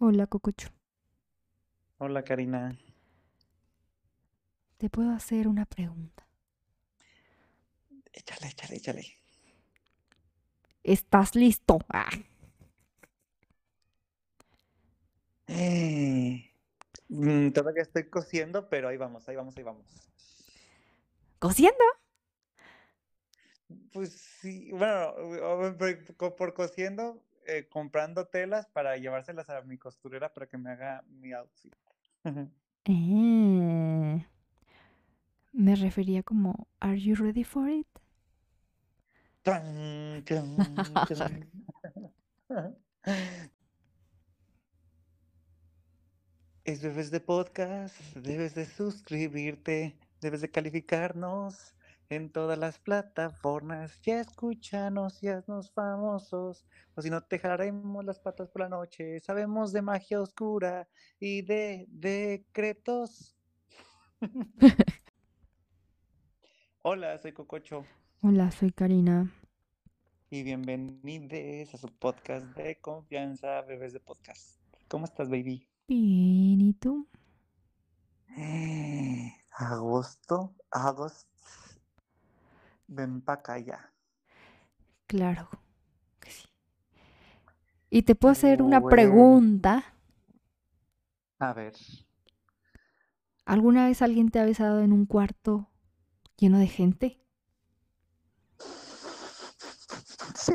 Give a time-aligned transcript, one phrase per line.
[0.00, 0.70] Hola, Cococho.
[1.98, 2.76] Hola, Karina.
[4.78, 6.26] Te puedo hacer una pregunta.
[8.18, 9.04] Échale, échale, échale.
[10.84, 11.78] ¿Estás listo?
[11.88, 12.10] Ah,
[15.48, 16.50] Eh,
[17.08, 19.86] mm, todavía estoy cosiendo, pero ahí vamos, ahí vamos, ahí vamos.
[21.44, 21.84] ¿Cosiendo?
[23.92, 25.14] Pues sí, bueno,
[26.18, 31.04] por, por cosiendo, eh, comprando telas para llevárselas a mi costurera para que me haga
[31.08, 31.74] mi outfit.
[32.84, 34.26] Eh,
[35.52, 37.86] me refería como, ¿Are you ready for it?
[46.62, 51.74] Es debes de podcast, debes de suscribirte, debes de calificarnos
[52.10, 54.00] en todas las plataformas.
[54.02, 59.20] Ya escúchanos y haznos famosos, o si no te jalaremos las patas por la noche.
[59.20, 60.88] Sabemos de magia oscura
[61.20, 63.36] y de decretos.
[66.82, 67.84] Hola, soy Cococho
[68.22, 69.32] Hola, soy Karina.
[70.30, 74.58] y bienvenidos a su podcast de confianza, bebés de podcast.
[74.88, 75.66] ¿Cómo estás, baby?
[75.86, 77.08] Bien, ¿y tú?
[79.52, 81.28] Agosto, agosto.
[82.98, 83.78] Ven pa' acá ya.
[85.06, 85.48] Claro
[86.20, 86.48] que sí.
[87.90, 88.90] Y te puedo hacer una Bueno.
[88.96, 89.84] pregunta.
[91.40, 91.74] A ver.
[93.44, 95.68] ¿Alguna vez alguien te ha besado en un cuarto
[96.38, 97.20] lleno de gente?
[100.34, 100.54] Sí,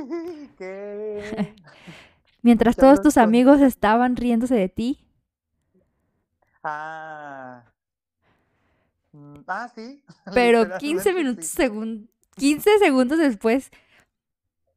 [0.57, 1.55] que.
[2.41, 4.99] Mientras Ya todos tus amigos estaban riéndose de ti.
[6.63, 7.63] Ah.
[9.13, 10.03] Mm, Ah, sí.
[10.33, 11.57] Pero 15 literalmente minutos, sí.
[11.57, 13.71] segun- 15 segundos después,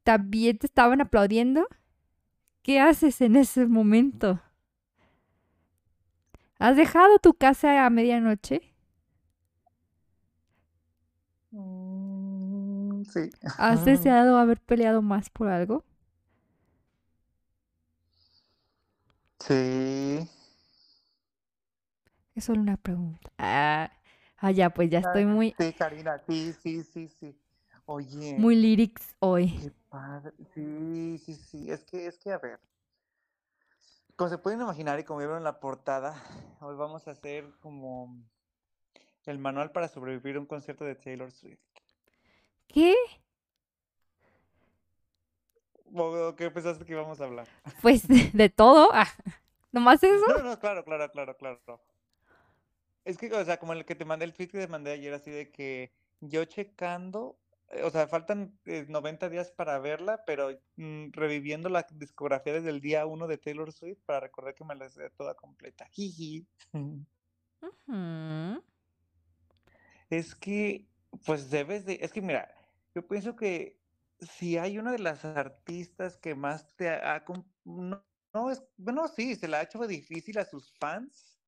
[0.03, 1.67] también te estaban aplaudiendo.
[2.63, 4.41] ¿Qué haces en ese momento?
[6.59, 8.61] ¿Has dejado tu casa a medianoche?
[11.51, 13.29] Mm, Sí.
[13.57, 15.83] ¿Has deseado haber peleado más por algo?
[19.39, 20.29] Sí.
[22.35, 23.31] Es solo una pregunta.
[23.37, 23.91] Ah,
[24.37, 27.35] ah, ya, pues ya estoy muy, Sí, Karina, sí, sí, sí, sí.
[27.91, 28.35] Oye.
[28.37, 29.57] muy lyrics hoy.
[29.63, 30.31] Qué padre.
[30.53, 31.71] Sí, sí, sí.
[31.71, 32.59] Es que, es que, a ver.
[34.15, 36.13] Como se pueden imaginar y como vieron en la portada,
[36.61, 38.15] hoy vamos a hacer como
[39.25, 41.57] el manual para sobrevivir a un concierto de Taylor Swift.
[42.67, 42.93] ¿Qué?
[45.91, 47.47] ¿O qué pensaste que íbamos a hablar?
[47.81, 48.89] Pues de, de todo.
[48.93, 49.07] Ah,
[49.71, 50.27] ¿Nomás eso?
[50.27, 51.81] No, no, claro, claro, claro, claro.
[53.03, 55.11] Es que, o sea, como el que te mandé, el tweet que te mandé ayer,
[55.11, 57.38] así de que yo checando,
[57.83, 62.81] o sea, faltan eh, 90 días para verla, pero mm, reviviendo la discografía desde el
[62.81, 65.87] día 1 de Taylor Swift para recordar que me la sé toda completa.
[65.91, 66.47] Jiji.
[70.09, 70.87] Es que,
[71.23, 72.51] pues debes de, es que mira,
[72.95, 73.79] yo pienso que
[74.19, 77.23] si hay una de las artistas que más te ha, ha
[77.63, 78.03] no,
[78.33, 81.39] no es, bueno, sí, se la ha hecho difícil a sus fans,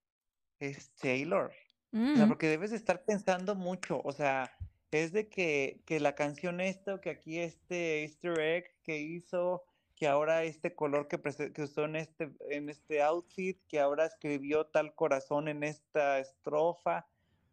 [0.59, 1.51] es Taylor.
[1.93, 4.49] O sea, Mm, porque debes de estar pensando mucho, o sea,
[4.91, 9.63] es de que, que la canción esta, o que aquí este easter egg que hizo,
[9.96, 14.94] que ahora este color que usó en este, en este outfit, que ahora escribió tal
[14.96, 17.07] corazón en esta estrofa,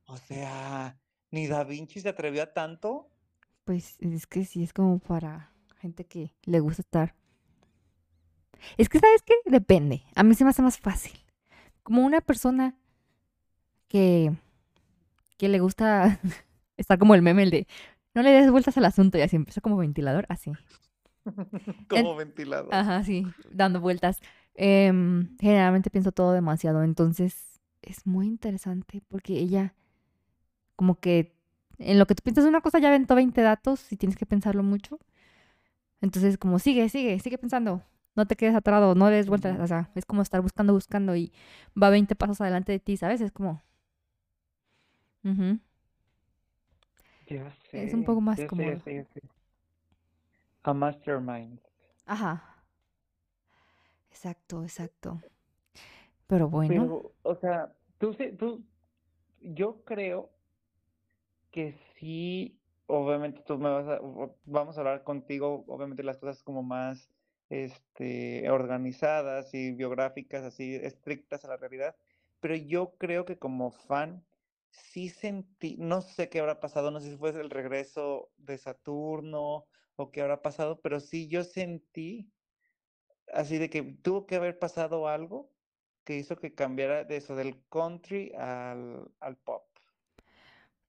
[0.06, 0.98] o sea,
[1.30, 3.10] ni Da Vinci se atrevió a tanto.
[3.64, 7.14] Pues es que sí, es como para gente que le gusta estar.
[8.76, 9.34] Es que, ¿sabes qué?
[9.44, 10.02] Depende.
[10.16, 11.12] A mí se me hace más fácil.
[11.82, 12.76] Como una persona
[13.86, 14.32] que,
[15.36, 16.18] que le gusta
[16.78, 17.66] estar como el meme, el de
[18.14, 20.52] no le des vueltas al asunto y así empieza como ventilador, así.
[21.88, 22.74] Como ventilador.
[22.74, 24.20] Ajá, sí, dando vueltas.
[24.54, 29.74] Em, generalmente pienso todo demasiado, entonces es muy interesante porque ella,
[30.76, 31.34] como que
[31.78, 34.62] en lo que tú piensas una cosa ya aventó 20 datos y tienes que pensarlo
[34.62, 34.98] mucho.
[36.00, 37.82] Entonces, como sigue, sigue, sigue pensando.
[38.14, 39.58] No te quedes atorado, no le des vueltas.
[39.60, 41.32] O sea, es como estar buscando, buscando y
[41.80, 43.20] va 20 pasos adelante de ti, ¿sabes?
[43.20, 43.62] Es como.
[45.24, 45.58] ujú,
[47.30, 48.82] Ya Es un sé, poco más ya sé, ya cómodo.
[48.84, 49.20] sé, ya sé.
[50.64, 51.58] A mastermind.
[52.06, 52.64] Ajá.
[54.10, 55.22] Exacto, exacto.
[56.26, 58.64] Pero bueno, Pero, o sea, tú, sé- tú,
[59.40, 60.30] yo creo
[61.50, 64.00] que sí, obviamente tú me vas a,
[64.44, 67.10] vamos a hablar contigo, obviamente las cosas como más,
[67.50, 71.96] este, organizadas y biográficas, así estrictas a la realidad,
[72.40, 74.24] pero yo creo que como fan
[74.70, 79.66] sí sentí, no sé qué habrá pasado, no sé si fue el regreso de Saturno
[79.96, 82.30] o qué habrá pasado, pero sí yo sentí
[83.32, 85.50] así de que tuvo que haber pasado algo
[86.04, 89.64] que hizo que cambiara de eso, del country al, al pop?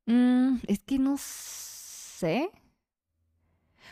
[0.05, 2.49] Mm, es que no sé.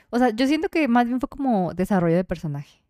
[0.10, 2.82] O sea, yo siento que más bien fue como desarrollo de personaje.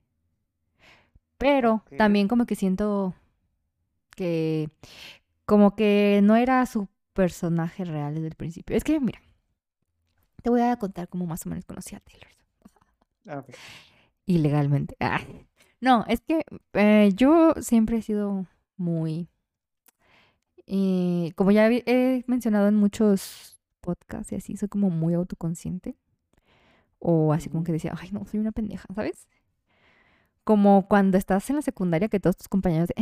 [1.38, 3.16] Pero también como que siento
[4.16, 4.70] que
[5.48, 8.76] como que no era su personaje real desde el principio.
[8.76, 9.20] Es que, mira,
[10.44, 12.28] te voy a contar cómo más o menos conocí a Taylor.
[13.26, 13.56] Ah, ok.
[14.28, 14.96] Ilegalmente.
[15.00, 15.22] Ah.
[15.82, 18.46] No, es que eh, yo siempre he sido
[18.76, 19.30] muy...
[20.68, 25.96] eh, como ya he mencionado en muchos podcasts y así, soy como muy autoconsciente.
[27.00, 29.28] O así como que decía, ay, no, soy una pendeja, ¿sabes?
[30.44, 32.96] Como cuando estás en la secundaria que todos tus compañeros de,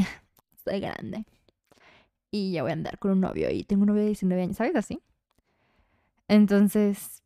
[0.64, 1.26] soy grande.
[2.36, 4.58] Y ya voy a andar con un novio y tengo un novio de 19 años,
[4.58, 4.76] ¿sabes?
[4.76, 5.00] Así.
[6.28, 7.24] Entonces,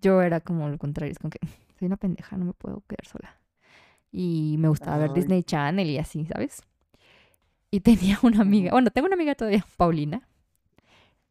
[0.00, 1.40] yo era como lo contrario, es como que
[1.76, 3.40] soy una pendeja, no me puedo quedar sola.
[4.12, 5.12] Y me gustaba ver.
[5.14, 6.62] Disney Channel y así, ¿sabes?
[7.72, 10.28] Y tenía una amiga, bueno, tengo una amiga todavía, Paulina.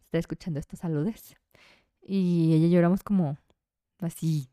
[0.03, 1.37] Está escuchando estos saludos.
[2.01, 3.37] Y ella y yo éramos como
[3.99, 4.49] así.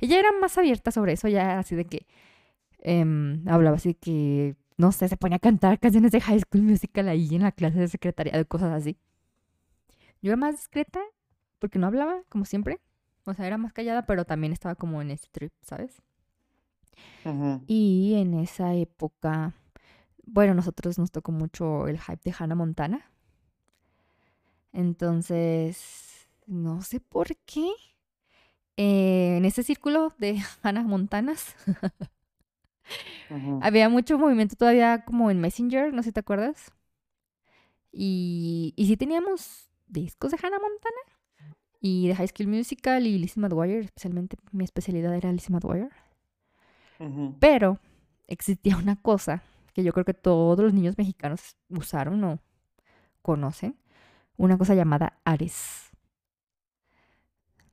[0.00, 2.06] Ella era más abierta sobre eso, ya así de que
[2.78, 7.08] em, hablaba así que, no sé, se ponía a cantar canciones de High School Musical
[7.08, 8.98] ahí en la clase de secretariado, cosas así.
[10.22, 11.00] Yo era más discreta
[11.58, 12.80] porque no hablaba, como siempre.
[13.24, 16.02] O sea, era más callada, pero también estaba como en este trip, ¿sabes?
[17.66, 19.54] Y en esa época,
[20.26, 23.10] bueno, nosotros nos tocó mucho el hype de Hannah Montana.
[24.72, 27.68] Entonces, no sé por qué.
[28.76, 31.54] eh, en ese círculo de Hannah Montanas
[33.62, 36.72] Había mucho movimiento todavía como en Messenger, no sé si te acuerdas.
[37.92, 40.96] Y, y sí teníamos discos de Hannah Montana
[41.80, 45.90] y de High School Musical y Lizzie McGuire, especialmente mi especialidad era Lizzie McGuire.
[47.40, 47.78] Pero
[48.26, 49.42] existía una cosa
[49.74, 52.38] que yo creo que todos los niños mexicanos usaron o
[53.22, 53.76] conocen,
[54.36, 55.90] una cosa llamada Ares.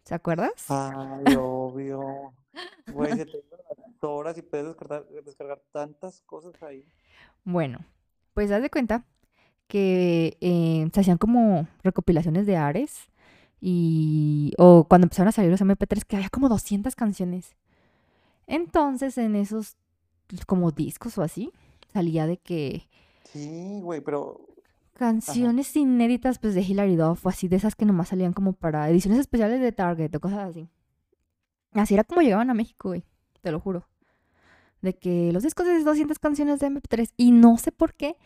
[0.03, 0.65] ¿Se acuerdas?
[0.69, 2.33] Ay, obvio.
[2.91, 3.43] Güey, se te
[4.03, 6.85] horas y puedes descargar, descargar tantas cosas ahí.
[7.43, 7.79] Bueno,
[8.33, 9.05] pues haz de cuenta
[9.67, 13.09] que eh, se hacían como recopilaciones de Ares
[13.61, 17.55] y o cuando empezaron a salir los MP3 que había como 200 canciones.
[18.47, 19.77] Entonces en esos
[20.47, 21.51] como discos o así
[21.93, 22.87] salía de que
[23.23, 24.47] Sí, güey, pero.
[24.95, 28.89] canciones inéditas pues de Hilary Duff o así de esas que nomás salían como para
[28.89, 30.69] ediciones especiales de Target o cosas así.
[31.73, 33.03] Así era como llegaban a México, güey,
[33.41, 33.87] te lo juro.
[34.83, 38.17] De que los discos de 200 canciones de MP3 y no sé por qué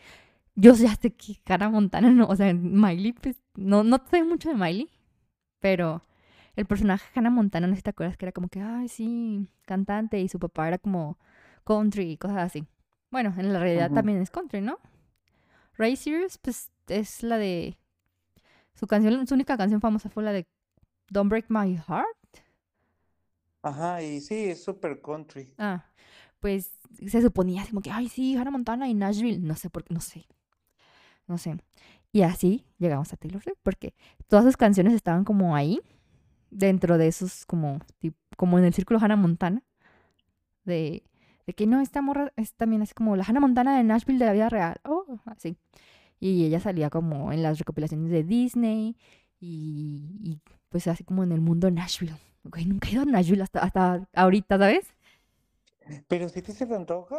[0.60, 4.48] yo ya sé que Hannah Montana no, o sea, Miley pues no no sé mucho
[4.48, 4.90] de Miley,
[5.60, 6.02] pero
[6.56, 9.46] el personaje Hannah Montana, no sé si te acuerdas que era como que, ay, sí,
[9.66, 11.16] cantante y su papá era como
[11.64, 12.66] country y cosas así.
[13.12, 14.80] Bueno, en la realidad también es country, ¿no?
[15.76, 17.78] Ray Cyrus, pues es la de.
[18.74, 20.48] Su canción, su única canción famosa fue la de
[21.08, 22.42] Don't Break My Heart.
[23.62, 25.54] Ajá, y sí, es super country.
[25.58, 25.84] Ah,
[26.40, 26.70] pues
[27.06, 29.40] se suponía como que, ay, sí, Hannah Montana y Nashville.
[29.40, 30.26] No sé por qué, no sé.
[31.26, 31.56] No sé.
[32.12, 33.94] Y así llegamos a Taylor Swift, porque
[34.28, 35.80] todas sus canciones estaban como ahí,
[36.50, 39.62] dentro de esos, como, tip- como en el círculo Hannah Montana.
[40.64, 41.02] De,
[41.46, 44.26] de que no, esta morra es también así como la Hannah Montana de Nashville de
[44.26, 44.76] la vida real.
[44.84, 45.56] Oh, así.
[46.20, 48.96] Y ella salía como en las recopilaciones de Disney
[49.40, 52.16] y, y, pues así como en el mundo Nashville.
[52.44, 54.94] Güey, nunca he ido a Nashville hasta, hasta ahorita, ¿sabes?
[56.08, 57.16] Pero si te se te antoja.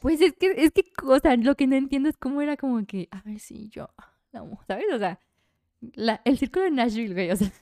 [0.00, 2.84] Pues es que, es que, o sea, lo que no entiendo es cómo era como
[2.86, 3.88] que, a ver si yo
[4.32, 4.86] la amo, ¿sabes?
[4.92, 5.20] O sea,
[5.94, 7.52] la- el círculo de Nashville, güey, o sea,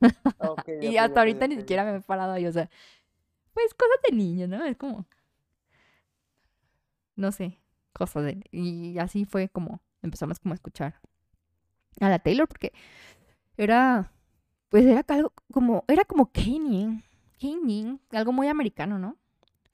[0.82, 2.68] y hasta ahorita ni siquiera me he parado ahí, o sea,
[3.52, 4.64] pues cosas de niño, ¿no?
[4.64, 5.06] Es como,
[7.16, 7.58] no sé,
[7.92, 8.42] cosas de...
[8.52, 11.00] Y así fue como empezamos como a escuchar
[12.00, 12.72] a la Taylor, porque
[13.56, 14.12] era,
[14.68, 17.02] pues era algo como, era como Kanye,
[17.40, 19.16] Kanye, algo muy americano, ¿no?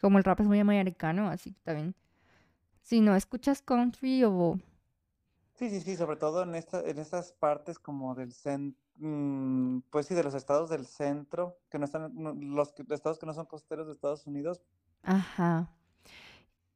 [0.05, 1.95] Como el rap es muy americano, así que también,
[2.83, 4.59] si no escuchas country o...
[5.55, 8.79] Sí, sí, sí, sobre todo en esta, en estas partes como del centro,
[9.91, 12.13] pues sí, de los estados del centro, que no están,
[12.55, 14.63] los estados que no son costeros de Estados Unidos,
[15.03, 15.69] Ajá.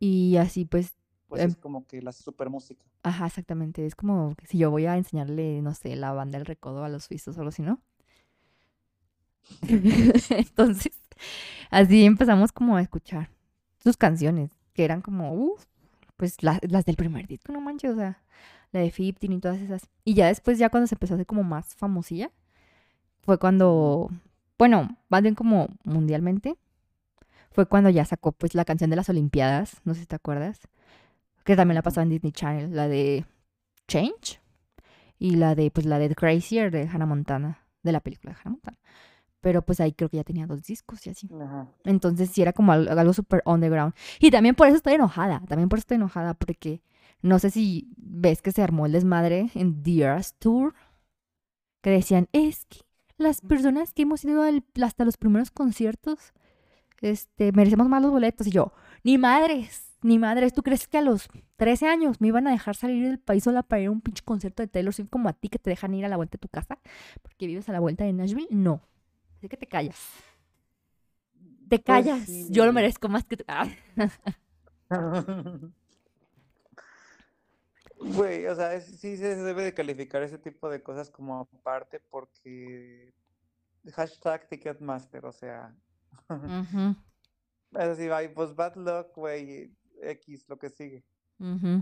[0.00, 0.92] Y así pues,
[1.28, 1.46] pues Em.
[1.46, 2.84] es como que la super música.
[3.02, 3.86] ajá, exactamente.
[3.86, 6.88] Es como que si yo voy a enseñarle, no sé, la banda del recodo a
[6.88, 7.82] los suizos o algo así, ¿no?
[10.30, 10.92] Entonces,
[11.70, 13.30] así empezamos como a escuchar
[13.82, 15.64] sus canciones, que eran como, uff,
[16.16, 18.22] pues la- las del primer disco, no manches, o sea,
[18.72, 19.88] la de 15 y todas esas.
[20.04, 22.30] Y ya después, ya cuando se empezó a hacer como más famosilla,
[23.22, 24.10] fue cuando,
[24.58, 26.56] bueno, más bien como mundialmente,
[27.50, 30.60] fue cuando ya sacó pues la canción de las Olimpiadas, no sé si te acuerdas,
[31.44, 33.26] que también la pasaba en Disney Channel, la de
[33.88, 34.40] Change
[35.18, 38.52] y la de, pues, la de Crazier de Hannah Montana, de la película de Hannah
[38.52, 38.78] Montana.
[39.40, 41.28] Pero pues ahí creo que ya tenía dos discos y así.
[41.40, 41.68] Ajá.
[41.84, 43.94] Entonces sí era como algo, algo súper underground.
[44.18, 46.82] Y también por eso estoy enojada, también por eso estoy enojada, porque
[47.22, 50.74] no sé si ves que se armó el desmadre en The Tour,
[51.80, 52.80] que decían, es que
[53.16, 56.32] las personas que hemos ido al- hasta los primeros conciertos,
[57.00, 58.46] este, merecemos más los boletos.
[58.46, 58.72] Y yo,
[59.04, 62.76] ni madres, ni madres, ¿tú crees que a los 13 años me iban a dejar
[62.76, 65.32] salir del país sola para ir a un pinche concierto de Taylor Swift como a
[65.32, 66.78] ti que te dejan ir a la vuelta de tu casa
[67.22, 68.48] porque vives a la vuelta de Nashville?
[68.50, 68.82] No.
[69.38, 69.98] Así que te callas.
[71.68, 72.24] Te Pues callas.
[72.26, 72.46] sí.
[72.50, 73.44] Yo lo merezco más que tú.
[73.48, 73.66] Ah.
[78.00, 81.98] Güey, o sea, es- sí se debe de calificar ese tipo de cosas como aparte
[81.98, 83.12] porque
[83.92, 85.74] hashtag Ticketmaster, o sea,
[86.28, 86.94] Ujú,
[87.72, 91.04] es decir, ay, pues bad luck, güey, X, lo que sigue.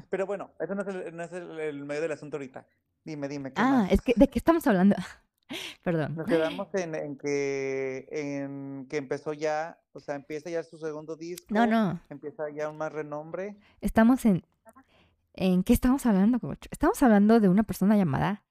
[0.09, 2.67] Pero bueno, eso no es el, no es el, el medio del asunto ahorita.
[3.05, 3.93] Dime, dime, ¿qué Ah, más?
[3.93, 4.97] es que, ¿de qué estamos hablando?
[5.83, 6.17] Perdón.
[6.17, 11.17] Nos quedamos en, en que en que empezó ya, o sea, empieza ya su segundo
[11.17, 12.01] disco, No, no.
[12.11, 13.57] empieza ya un más renombre.
[13.81, 14.45] Estamos en.
[15.39, 16.69] ¿En qué estamos hablando, Cocho?
[16.71, 18.43] Estamos hablando de una persona llamada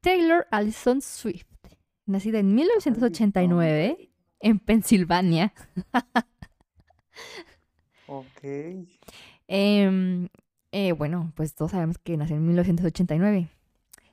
[0.00, 1.46] Taylor Allison Swift,
[2.06, 4.10] nacida en 1989
[4.40, 5.52] en Pensilvania.
[8.06, 8.42] Ok.
[9.48, 10.28] Em,
[10.72, 13.48] eh, bueno, pues todos sabemos que nació en 1989.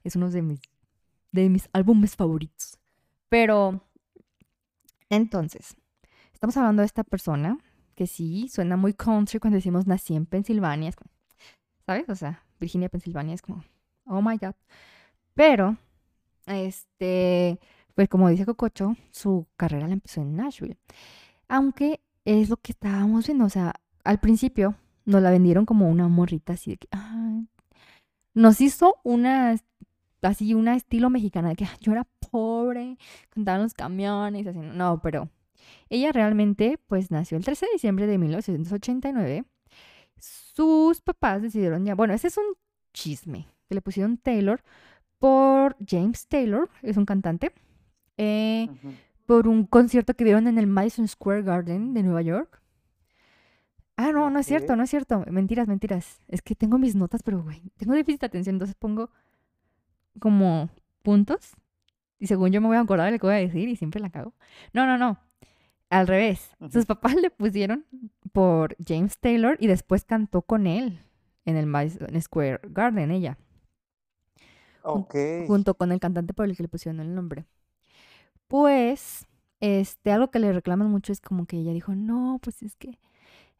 [0.03, 0.59] Es uno de mis,
[1.33, 2.79] de mis álbumes favoritos.
[3.27, 3.81] Pero,
[5.09, 5.75] entonces,
[6.31, 7.57] estamos hablando de esta persona
[7.95, 10.93] que sí suena muy country cuando decimos nací en Pensilvania.
[11.85, 12.07] ¿Sabes?
[12.07, 13.63] O sea, Virginia, Pensilvania es como,
[14.05, 14.55] oh my god.
[15.33, 15.75] Pero,
[16.45, 17.59] este,
[17.95, 20.77] pues como dice Cococho, su carrera la empezó en Nashville.
[21.47, 23.73] Aunque es lo que estábamos viendo, o sea,
[24.03, 24.75] al principio
[25.05, 27.47] nos la vendieron como una morrita así de que, ay,
[28.33, 29.55] nos hizo una,
[30.27, 32.97] así, una estilo mexicana de que "Ay, yo era pobre,
[33.33, 35.29] contaban los camiones, así, no, pero
[35.89, 39.45] ella realmente, pues, nació el 13 de diciembre de 1989.
[40.17, 42.45] Sus papás decidieron ya, bueno, ese es un
[42.93, 44.61] chisme, que le pusieron Taylor
[45.19, 47.51] por James Taylor, es un cantante,
[48.17, 48.67] eh,
[49.25, 52.61] por un concierto que vieron en el Madison Square Garden de Nueva York.
[53.95, 55.23] Ah, no, no es cierto, no es cierto.
[55.29, 56.21] Mentiras, mentiras.
[56.27, 59.11] Es que tengo mis notas, pero güey, tengo déficit de atención, entonces pongo
[60.19, 60.69] como
[61.03, 61.53] puntos.
[62.19, 64.01] Y según yo me voy a acordar de lo que voy a decir y siempre
[64.01, 64.33] la cago.
[64.73, 65.19] No, no, no.
[65.89, 66.51] Al revés.
[66.71, 67.85] Sus papás le pusieron
[68.33, 70.99] por James Taylor y después cantó con él
[71.45, 73.37] en el Madison Square Garden, ella
[74.83, 75.15] Ok.
[75.45, 77.45] junto con el cantante por el que le pusieron el nombre.
[78.47, 79.25] Pues,
[79.59, 82.99] este, algo que le reclaman mucho es como que ella dijo, no, pues es que,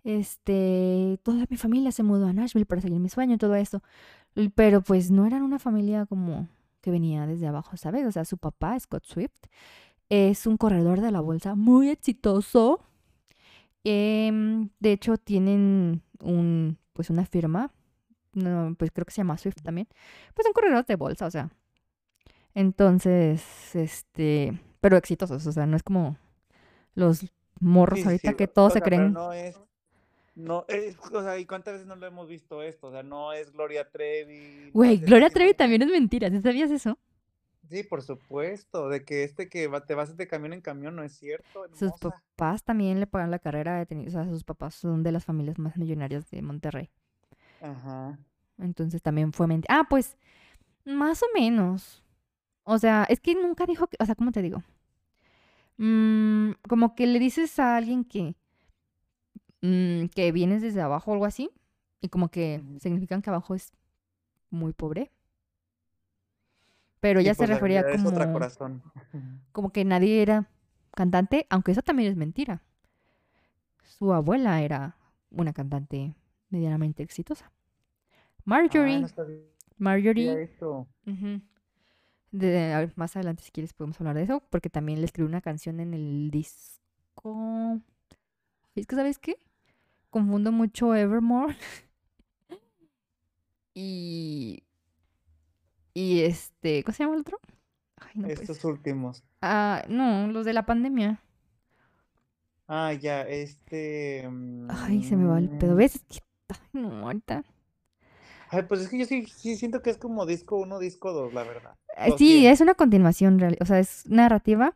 [0.03, 3.83] este, toda mi familia se mudó a Nashville para seguir mi sueño y todo eso.
[4.55, 6.47] Pero pues no eran una familia como
[6.81, 8.05] que venía desde abajo, ¿sabes?
[8.05, 9.33] O sea, su papá, Scott Swift,
[10.09, 12.81] es un corredor de la bolsa muy exitoso.
[13.83, 17.71] Em, de hecho, tienen un, pues una firma,
[18.33, 19.87] no, pues creo que se llama Swift también,
[20.33, 21.49] pues son corredores de bolsa, o sea.
[22.53, 26.17] Entonces, este, pero exitosos, o sea, no es como
[26.95, 27.25] los
[27.59, 29.13] morros Sí, ahorita sí, que o todos se pero creen.
[29.13, 29.59] no es,
[30.35, 32.87] no es, o sea, ¿y cuántas veces no lo hemos visto esto?
[32.87, 34.71] O sea, no es Gloria Trevi.
[34.73, 36.97] Güey, es este Gloria Trevi también es mentira, ¿sí sabías eso?
[37.69, 41.03] Sí, por supuesto, de que este que va- te vas de camión en camión no
[41.03, 44.75] es cierto, Sus papás también le pagan la carrera de tenis, o sea, sus papás
[44.75, 46.89] son de las familias más millonarias de Monterrey.
[47.61, 48.19] Ajá.
[48.57, 49.79] Entonces también fue mentira.
[49.79, 50.17] Ah, pues,
[50.85, 52.03] más o menos.
[52.63, 54.63] O sea, es que nunca dijo que, o sea, ¿cómo te digo?
[55.77, 58.35] Mm, como que le dices a alguien que,
[59.63, 61.51] mm, que vienes desde abajo o algo así,
[62.01, 63.73] y como que significan que abajo es
[64.51, 65.11] muy pobre.
[67.01, 68.81] Pero Y ella se pues refería es otra como, corazón.
[69.51, 70.49] como que nadie era
[70.95, 72.61] cantante, aunque eso también es mentira.
[73.83, 74.97] Su abuela era
[75.31, 76.15] una cantante
[76.49, 77.51] medianamente exitosa.
[78.45, 79.39] Ah, Marjorie, no sabía
[79.77, 80.49] Marjorie.
[82.31, 85.27] De, a ver, más adelante, si quieres, podemos hablar de eso, porque también le escribí
[85.27, 87.79] una canción en el disco.
[88.75, 89.39] Es que, ¿sabes qué?
[90.13, 91.55] Confundo mucho Evermore
[93.73, 94.63] y.
[95.95, 96.83] Y este.
[96.83, 97.39] ¿Cómo se llama el otro?
[97.99, 99.23] Ay, no Estos últimos.
[99.41, 101.19] Ah, no, los de la pandemia.
[102.67, 104.29] Ah, ya, este.
[104.69, 105.73] Ay, se me va el pedo.
[105.73, 105.95] mm, ¿Ves?
[105.95, 107.43] Es que- Ay, no, ahorita.
[108.49, 111.33] Ay, pues es que yo sí, sí siento que es como disco uno, disco dos,
[111.33, 111.75] la verdad.
[111.97, 114.75] Eh, Sí, es una continuación, real- o sea, es narrativa.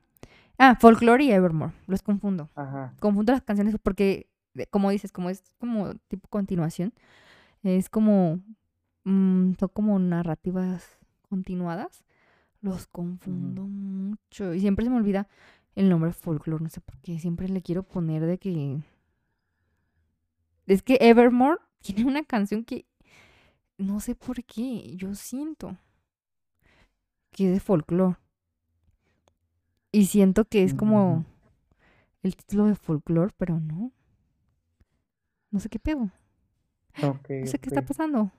[0.58, 2.50] Ah, Folklore y Evermore, los confundo.
[2.56, 2.96] Ajá.
[3.00, 4.27] confundo las canciones porque,
[4.66, 6.94] como dices, como es como tipo continuación,
[7.64, 8.40] es como,
[9.04, 10.98] mm, son como narrativas
[11.30, 12.04] continuadas,
[12.62, 14.54] los confundo mucho.
[14.54, 15.28] Y siempre se me olvida
[15.76, 17.20] el nombre folklore, no sé por qué.
[17.20, 18.80] Siempre le quiero poner de que...
[20.66, 22.86] Es que Evermore tiene una canción que
[23.78, 25.78] no sé por qué, yo siento
[27.32, 28.18] que es de folklore.
[29.92, 31.26] Y siento que es como
[32.24, 33.92] el título de folklore, pero no.
[35.58, 36.12] No sé qué pedo.
[37.02, 38.32] no sé qué está pasando.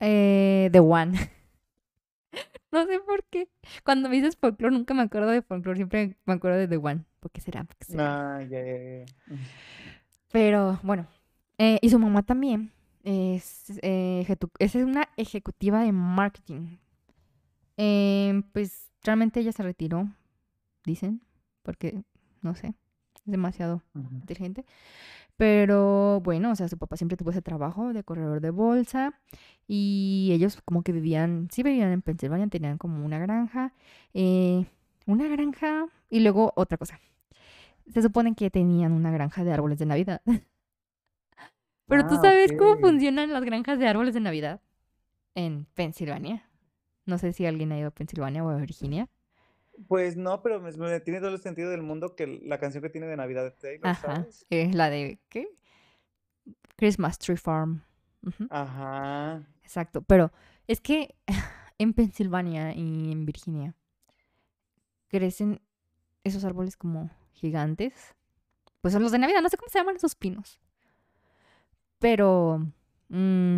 [0.00, 1.12] Eh, The One.
[2.72, 3.48] no sé por qué.
[3.84, 5.76] Cuando me dices folklore, nunca me acuerdo de folklore.
[5.76, 7.04] Siempre me acuerdo de The One.
[7.20, 7.64] ¿Por qué será?
[7.98, 9.04] Ah, ya, ya, ya.
[10.32, 11.06] Pero bueno.
[11.58, 12.72] Eh, y su mamá también.
[13.04, 14.26] Es, eh,
[14.58, 16.78] es una ejecutiva de marketing.
[17.76, 20.08] Eh, pues realmente ella se retiró,
[20.84, 21.22] dicen,
[21.62, 22.02] porque
[22.42, 22.74] no sé,
[23.14, 24.64] es demasiado inteligente.
[25.36, 29.20] Pero bueno, o sea, su papá siempre tuvo ese trabajo de corredor de bolsa
[29.68, 33.74] y ellos como que vivían, sí vivían en Pensilvania, tenían como una granja,
[34.14, 34.64] eh,
[35.06, 36.98] una granja y luego otra cosa.
[37.92, 40.22] Se supone que tenían una granja de árboles de Navidad.
[41.86, 44.60] Pero tú ah, sabes cómo funcionan las granjas de árboles de Navidad
[45.34, 46.48] en Pensilvania.
[47.04, 49.08] No sé si alguien ha ido a Pensilvania o a Virginia.
[49.88, 53.06] Pues no, pero me, tiene todo el sentido del mundo que la canción que tiene
[53.06, 54.26] de Navidad de Taylor, Ajá.
[54.50, 55.48] Es la de, ¿qué?
[56.76, 57.82] Christmas Tree Farm.
[58.50, 59.46] Ajá.
[59.62, 60.32] Exacto, pero
[60.66, 61.14] es que
[61.78, 63.74] en Pensilvania y en Virginia
[65.08, 65.60] crecen
[66.24, 68.14] esos árboles como gigantes.
[68.80, 70.60] Pues son los de Navidad, no sé cómo se llaman esos pinos.
[71.98, 72.58] Pero
[73.08, 73.56] mm,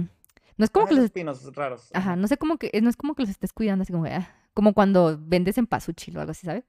[0.58, 1.90] no es como que los pinos raros.
[1.94, 4.12] Ajá, no sé cómo que no es como que los estés cuidando así como que,
[4.12, 6.64] ah, como cuando vendes en pasuchi o algo así, ¿sabes?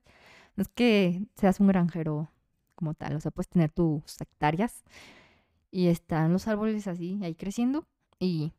[0.55, 2.29] No es que seas un granjero
[2.75, 4.84] como tal, o sea, puedes tener tus hectáreas
[5.72, 7.88] y están los árboles así, ahí creciendo
[8.19, 8.53] y,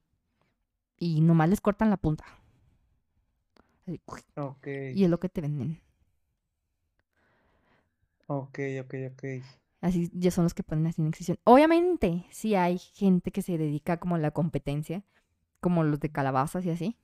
[0.99, 2.25] y nomás les cortan la punta.
[4.93, 5.80] Y es lo que te venden.
[8.28, 9.25] Ok, ok, ok.
[9.80, 11.38] Así ya son los que ponen así en exhibición.
[11.45, 15.04] Obviamente, sí hay gente que se dedica como a la competencia,
[15.60, 16.97] como los de calabazas y así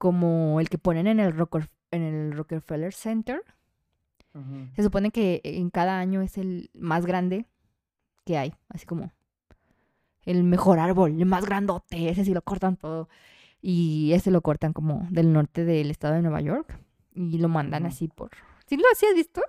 [0.00, 1.34] como el que ponen en el,
[1.90, 3.44] en el Rockefeller Center.
[4.74, 7.44] Se supone que en cada año es el más grande
[8.24, 9.12] que hay, así como
[10.24, 13.10] el mejor árbol, el más grandote, ese sí lo cortan todo.
[13.60, 16.78] Y ese lo cortan como del norte del estado de Nueva York
[17.12, 18.30] y lo mandan así por...
[18.64, 19.42] ¿Sí lo has visto?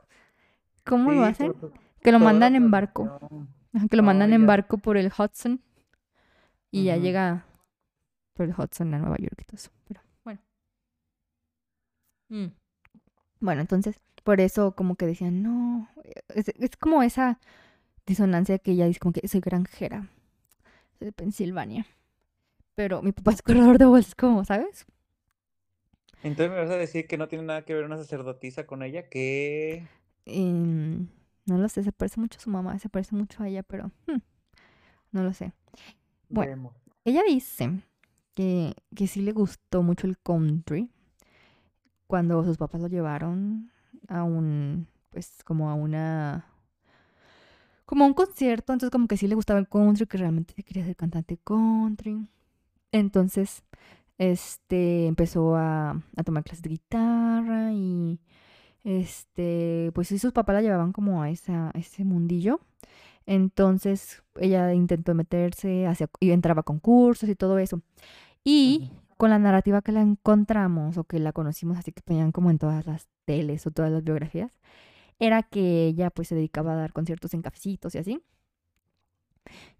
[0.83, 1.53] ¿Cómo lo hacen?
[2.01, 3.19] que lo mandan en barco.
[3.89, 5.61] que lo mandan en barco por el Hudson
[6.71, 7.45] y ya llega
[8.33, 9.71] por el Hudson a Nueva York y todo eso.
[9.87, 10.01] Pero
[12.31, 12.47] Mm.
[13.41, 15.89] Bueno, entonces, por eso como que decían, no,
[16.33, 17.39] es, como esa
[18.07, 20.07] disonancia que ella dice como que soy granjera,
[20.97, 21.85] soy de Pensilvania.
[22.73, 24.85] Pero mi papá es corredor de bolsas, como, ¿sabes?
[26.23, 29.09] Entonces me vas a decir que no tiene nada que ver una sacerdotisa con ella,
[29.09, 29.85] que...
[30.25, 31.07] Em,
[31.45, 33.91] no lo sé, se parece mucho a su mamá, se parece mucho a ella, pero
[34.07, 34.21] hmm,
[35.11, 35.51] no lo sé.
[36.29, 37.81] Bueno, ella dice
[38.35, 40.89] que, que sí le gustó mucho el country,
[42.11, 43.71] cuando sus papás lo llevaron
[44.09, 46.45] a un, pues como a una,
[47.85, 50.97] como un concierto, entonces como que sí le gustaba el country, que realmente quería ser
[50.97, 52.27] cantante country.
[52.91, 53.63] Entonces,
[54.17, 58.19] este, empezó a, a tomar clases de guitarra y,
[58.83, 62.59] este, pues sí, sus papás la llevaban como a, esa, ese mundillo.
[63.25, 67.81] Entonces, ella intentó meterse, hacia, y entraba a concursos y todo eso.
[68.43, 72.49] Y con la narrativa que la encontramos o que la conocimos así que ponían como
[72.49, 74.51] en todas las teles o todas las biografías,
[75.19, 78.23] era que ella pues se dedicaba a dar conciertos en cafecitos y así.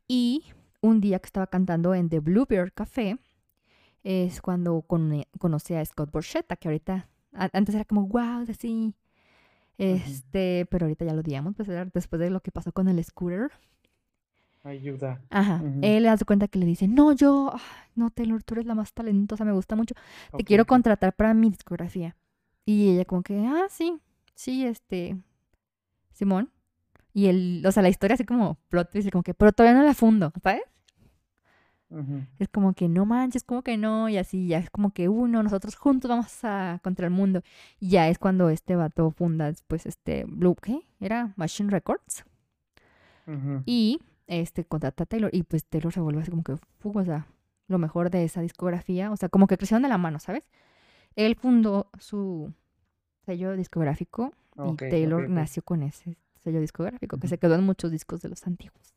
[0.07, 0.43] Y
[0.79, 3.17] un día que estaba cantando en The Bluebird Café,
[4.03, 8.93] es cuando conocí a Scott Borchetta, que ahorita, antes era como, wow, así.
[9.79, 13.49] Este, pero ahorita ya lo odiamos, pues después de lo que pasó con el scooter.
[14.63, 15.21] Ayuda.
[15.29, 15.63] Ajá.
[15.81, 17.53] Él le hace cuenta que le dice, no, yo,
[17.95, 19.95] no, Taylor, tú eres la más talentosa, me gusta mucho.
[20.37, 22.15] Te quiero contratar para mi discografía.
[22.65, 23.99] Y ella como que, ah, sí,
[24.35, 25.17] sí, este,
[26.11, 26.51] Simón.
[27.13, 29.85] Y él, o sea, la historia así como plot dice como que, pero todavía no
[29.85, 30.61] la fundo, ¿sabes?
[32.39, 35.43] Es como que no manches, como que no, y así ya es como que uno,
[35.43, 37.41] nosotros juntos vamos a contra el mundo.
[37.81, 40.79] Y ya es cuando este vato funda después este Blue, ¿qué?
[41.01, 42.23] Era Machine Records.
[43.65, 43.99] Y
[44.31, 47.27] este, contrata a Taylor y pues Taylor se vuelve así como que, o sea,
[47.67, 50.43] lo mejor de esa discografía, o sea, como que crecieron de la mano, ¿sabes?
[51.17, 52.53] Él fundó su
[53.25, 58.21] sello discográfico y Taylor nació con ese sello discográfico que se quedó en muchos discos
[58.21, 58.95] de los antiguos.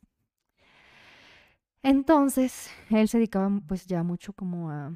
[1.83, 4.93] Entonces, él se dedicaba pues ya mucho como a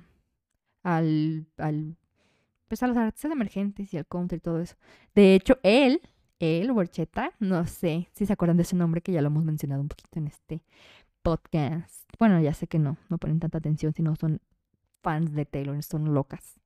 [0.84, 1.98] al, al
[2.70, 4.78] pues a los artistas emergentes y al country y todo eso.
[5.14, 6.02] De hecho, él,
[6.40, 9.82] él, Borchetta, no sé si se acuerdan de ese nombre que ya lo hemos mencionado
[9.82, 10.62] un poquito en este
[11.22, 12.06] podcast.
[12.20, 14.42] Bueno, ya sé que no, no ponen tanta atención si no son
[15.04, 16.60] fans de Taylor, son locas.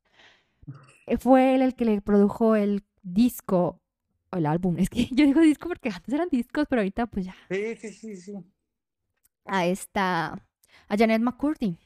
[1.07, 3.81] Eh, Fue él el que le produjo el disco,
[4.31, 4.77] o el álbum.
[4.79, 7.35] Es que yo digo disco porque antes eran discos, pero ahorita pues ya.
[7.49, 8.33] Sí, sí, sí, sí.
[9.45, 10.33] A esta,
[10.89, 11.77] a Janet McCurdy,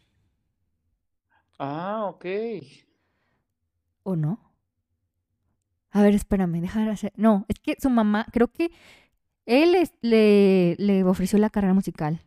[1.59, 2.25] Ah, ok.
[4.03, 4.39] ¿o no?
[5.91, 7.13] A ver, espérame, déjame hacer.
[7.15, 8.71] No, es que su mamá, creo que
[9.45, 12.21] él es- le, le ofreció la carrera musical.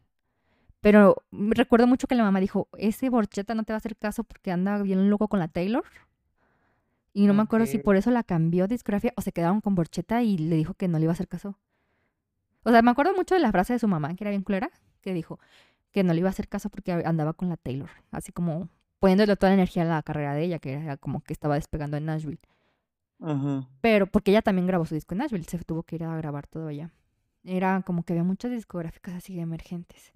[0.80, 4.24] Pero recuerdo mucho que la mamá dijo, ese Borchetta no te va a hacer caso
[4.24, 5.84] porque anda bien loco con la Taylor.
[7.12, 10.22] Y no me acuerdo si por eso la cambió discografía o se quedaron con Borchetta
[10.22, 11.58] y le dijo que no le iba a hacer caso.
[12.62, 14.70] O sea, me acuerdo mucho de la frase de su mamá, que era bien culera,
[15.02, 15.38] que dijo
[15.92, 17.90] que no le iba a hacer caso porque andaba con la Taylor.
[18.12, 18.68] Así como
[19.00, 21.96] poniéndole toda la energía a la carrera de ella, que era como que estaba despegando
[21.96, 22.38] en Nashville.
[23.80, 26.46] Pero porque ella también grabó su disco en Nashville, se tuvo que ir a grabar
[26.46, 26.90] todo allá.
[27.44, 30.12] Era como que había muchas discográficas así emergentes.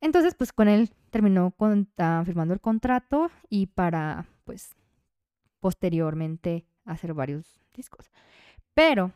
[0.00, 4.76] Entonces, pues con él terminó con- ah, firmando el contrato y para, pues,
[5.60, 8.10] posteriormente hacer varios discos.
[8.74, 9.12] Pero,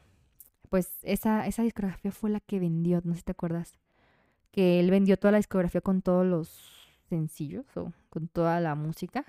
[0.71, 3.79] pues, esa, esa discografía fue la que vendió, no sé si te acuerdas,
[4.51, 9.25] que él vendió toda la discografía con todos los sencillos o con toda la música.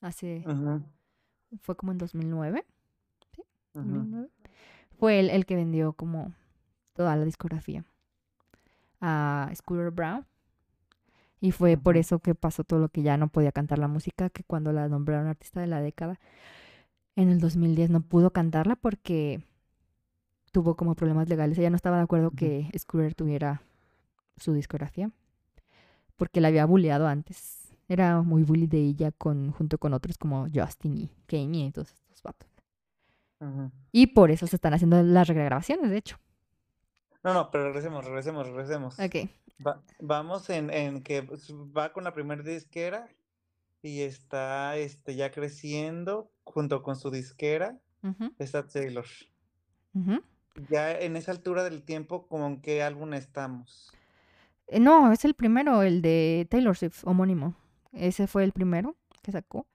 [0.00, 0.82] Hace, Ujú,
[1.60, 2.64] fue como en 2009.
[3.74, 3.84] ujú.
[3.84, 4.28] 2009.
[4.98, 6.32] Fue él el que vendió como
[6.94, 7.84] toda la discografía
[9.00, 10.26] a Scooter Brown.
[11.40, 14.30] Y fue por eso que pasó todo lo que ya no podía cantar la música,
[14.30, 16.18] que cuando la nombraron artista de la década
[17.16, 19.42] en el 2010 no pudo cantarla porque
[20.52, 21.58] tuvo como problemas legales.
[21.58, 23.62] Ella no estaba de acuerdo que Scooter tuviera
[24.36, 25.10] su discografía
[26.16, 27.65] porque la había bulleado antes.
[27.88, 31.92] Era muy bully de ella con, junto con otros como Justin y Kanye y todos
[31.92, 32.48] estos vatos.
[33.92, 36.18] Y por eso se están haciendo las regrabaciones, de hecho.
[37.22, 38.98] No, no, pero regresemos, regresemos, regresemos.
[38.98, 39.28] Ok.
[39.64, 41.20] Va- vamos en, en que
[41.76, 43.08] va con la primera disquera
[43.82, 49.04] y está este, ya creciendo junto con su disquera, Ujú, está Taylor.
[50.70, 53.92] Ya en esa altura del tiempo, ¿con qué álbum estamos?
[54.68, 57.54] Eh, No, es el primero, el de Taylor Swift, homónimo.
[57.96, 59.66] Ese fue el primero que sacó.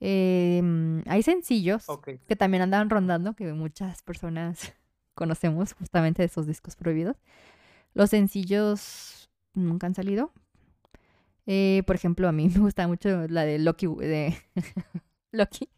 [0.00, 1.86] Em, hay sencillos
[2.26, 4.72] que también andaban rondando, que muchas personas
[5.14, 7.16] conocemos justamente de esos discos prohibidos.
[7.92, 10.32] Los sencillos nunca han salido.
[11.46, 13.86] Eh, por ejemplo, a mí me gusta mucho la de Loki.
[13.86, 14.36] De
[15.32, 15.68] Loki.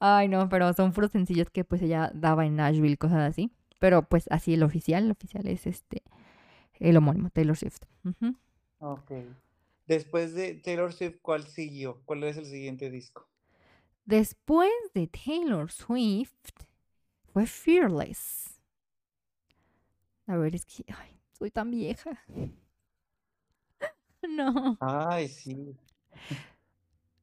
[0.00, 3.52] Ay, no, pero son puros sencillos que pues ella daba en Nashville, cosas así.
[3.78, 6.02] Pero pues así el oficial, el oficial es este,
[6.74, 7.82] el homónimo, Taylor Swift.
[8.84, 9.12] Ok.
[9.86, 12.02] Después de Taylor Swift, ¿cuál siguió?
[12.04, 13.26] ¿Cuál es el siguiente disco?
[14.04, 16.50] Después de Taylor Swift
[17.32, 18.60] fue Fearless.
[20.26, 22.22] A ver, es que ay, soy tan vieja.
[24.26, 24.78] No.
[24.80, 25.76] Ay, sí.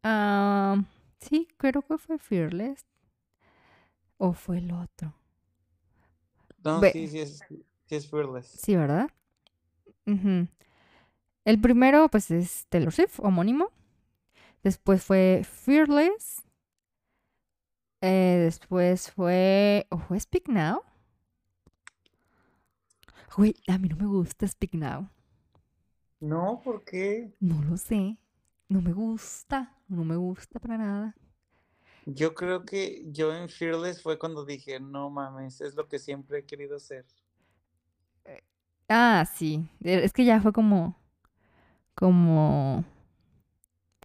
[0.03, 0.83] Ah,
[1.19, 2.85] sí, creo que fue Fearless.
[4.17, 5.15] ¿O fue el otro?
[6.63, 7.39] No, sí, sí es,
[7.87, 8.45] sí es Fearless.
[8.47, 9.09] Sí, ¿verdad?
[10.05, 10.47] Ujú.
[11.45, 13.69] El primero, pues, es Taylor Swift, homónimo.
[14.63, 16.43] Después fue Fearless.
[18.01, 19.87] Eh, después fue...
[19.89, 20.81] ¿O fue Speak Now?
[23.35, 25.09] Güey, a mí no me gusta Speak Now.
[26.21, 27.33] No, ¿por qué?
[27.41, 28.17] No lo sé.
[28.69, 29.77] No me gusta.
[29.89, 31.15] No me gusta para nada.
[32.05, 36.39] Yo creo que yo en Fearless fue cuando dije, no mames, es lo que siempre
[36.39, 37.05] he querido ser.
[38.89, 39.67] Ah, sí.
[39.83, 40.95] Eh, Es que ya fue como...
[42.01, 42.83] Como...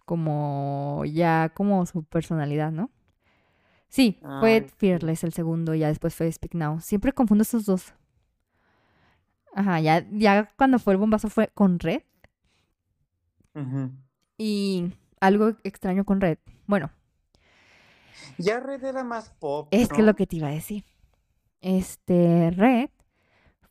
[0.05, 1.03] Como...
[1.05, 2.91] Ya como su personalidad, ¿no?
[3.89, 4.73] Sí, fue sí.
[4.77, 6.79] Fearless el segundo, ya después fue Speak Now.
[6.79, 7.95] Siempre confundo esos dos.
[9.55, 12.03] Ajá, ya, ya cuando fue el bombazo fue con Red.
[13.55, 13.89] Ujú.
[14.37, 16.37] Y algo extraño con Red.
[16.67, 16.91] Bueno,
[18.37, 20.05] Ya Red era más pop, es que ¿no?
[20.05, 20.85] lo que te iba a decir.
[21.61, 22.91] Este, Red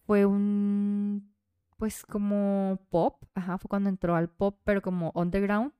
[0.06, 1.32] fue un,
[1.76, 5.72] pues como pop, ajá, fue cuando entró al pop, pero como underground,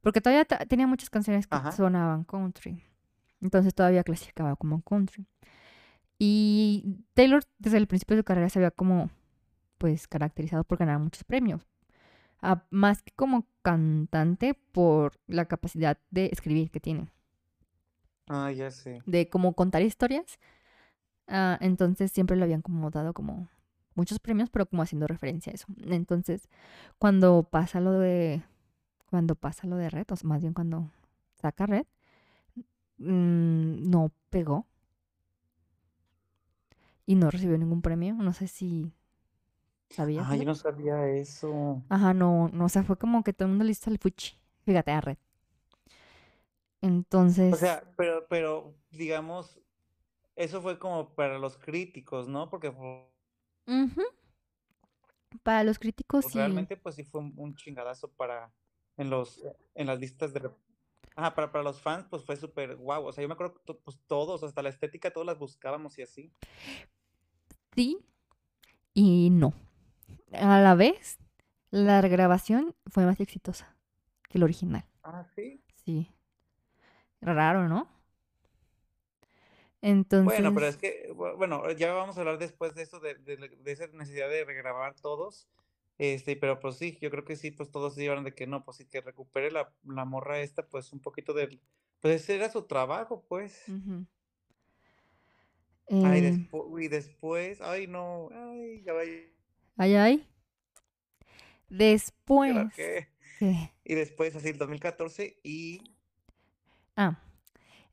[0.00, 1.72] porque todavía tenía muchas canciones que Ajá.
[1.72, 2.82] sonaban country,
[3.40, 5.26] entonces todavía clasificaba como country.
[6.18, 9.10] Y Taylor desde el principio de su carrera se había como,
[9.78, 11.66] pues, caracterizado por ganar muchos premios,
[12.70, 17.10] más que como cantante por la capacidad de escribir que tiene
[18.28, 19.02] Ah, ya sé.
[19.06, 20.38] de como contar historias.
[21.26, 23.48] Ah, entonces siempre lo habían como dado como
[23.94, 25.66] muchos premios, pero como haciendo referencia a eso.
[25.86, 26.48] Entonces,
[26.98, 28.42] cuando pasa lo de,
[29.10, 30.90] cuando pasa lo de Red, o sea, más bien cuando
[31.40, 31.86] saca Red,
[32.98, 34.66] mm, no pegó
[37.06, 38.14] y no recibió ningún premio.
[38.14, 38.92] No sé si
[39.90, 40.26] sabías.
[40.28, 41.82] Ah, yo no sabía eso.
[41.88, 44.38] Ajá, no, no, o sea, fue como que todo el mundo le hizo el fuchi.
[44.64, 45.16] Fíjate, a Red.
[46.82, 49.60] O Entonces, sea, pero, pero, digamos,
[50.36, 52.48] eso fue como para los críticos, ¿no?
[52.50, 52.72] Porque
[53.66, 54.02] ujú,
[55.42, 56.38] para los críticos sí.
[56.38, 58.52] realmente, pues sí fue un, chingadazo para,
[58.96, 59.42] en los,
[59.74, 60.50] en las listas de...
[61.16, 63.06] Ajá, para, para los fans, pues fue súper guau.
[63.06, 66.02] O sea, yo me acuerdo que pues todos, hasta la estética, todos las buscábamos y
[66.02, 66.32] así.
[67.74, 67.98] Sí
[68.94, 69.54] y no.
[70.32, 71.18] A la vez,
[71.70, 73.76] la grabación fue más exitosa
[74.28, 74.84] que el original.
[75.02, 75.62] Ah, sí.
[75.84, 76.10] Sí.
[77.20, 77.88] Raro, ¿no?
[80.18, 83.50] Bueno, pero es que, bu- bueno, ya vamos a hablar después de eso, de, de,
[83.66, 85.48] esa necesidad de regrabar todos.
[85.98, 88.64] Este, pero pues sí, yo creo que sí, pues todos se llevaron de que no,
[88.64, 91.60] pues sí, que recupere la, la morra esta, pues un poquito del,
[92.00, 93.62] pues ese era su trabajo, pues.
[96.02, 96.48] Ay, Eh,
[96.80, 99.12] y después, ay no, ay, ya vaya,
[99.76, 100.26] ay, ay.
[101.68, 103.08] Después, ¿ahora qué?
[103.38, 103.72] ¿qué?
[103.84, 105.82] Y después así el 2014 y,
[106.96, 107.18] Ah,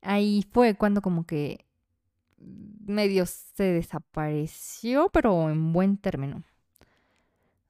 [0.01, 1.66] ahí fue cuando como que
[2.37, 6.43] medio se desapareció, pero en buen término.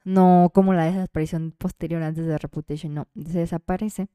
[0.03, 4.07] No como la desaparición posterior antes de Reputation, no, se desaparece.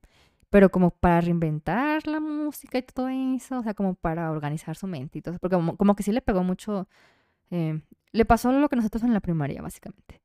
[0.51, 4.87] Pero como para reinventar la música y todo eso, o sea, como para organizar su
[4.87, 6.89] mente y todo eso, porque como, como que sí le pegó mucho,
[7.51, 7.81] eh,
[8.13, 10.21] le pasó lo que nosotros en la primaria, básicamente.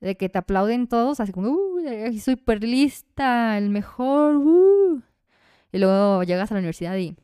[0.00, 5.02] De que te aplauden todos, así como, uh, súper lista, el mejor, uh.
[5.72, 7.16] Y luego llegas a la universidad y,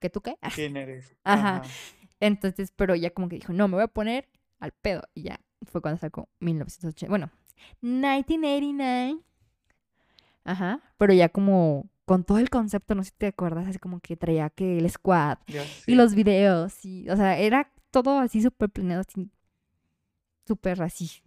[0.00, 0.36] ¿qué tú qué?
[0.54, 1.16] ¿quién eres?
[1.24, 1.56] Ajá.
[1.56, 1.70] Ajá.
[2.20, 5.02] Entonces, pero ya como que dijo, no, me voy a poner al pedo.
[5.14, 7.08] Y ya fue cuando sacó 1980.
[7.08, 7.30] Bueno,
[7.80, 9.20] 1989.
[10.44, 10.80] Ajá.
[10.98, 14.16] Pero ya como con todo el concepto, no sé si te acuerdas, así como que
[14.16, 16.84] traía que el squad Ya y los videos.
[16.84, 19.30] Y, o sea, era todo así súper planeado, así.
[20.46, 21.22] Súper así.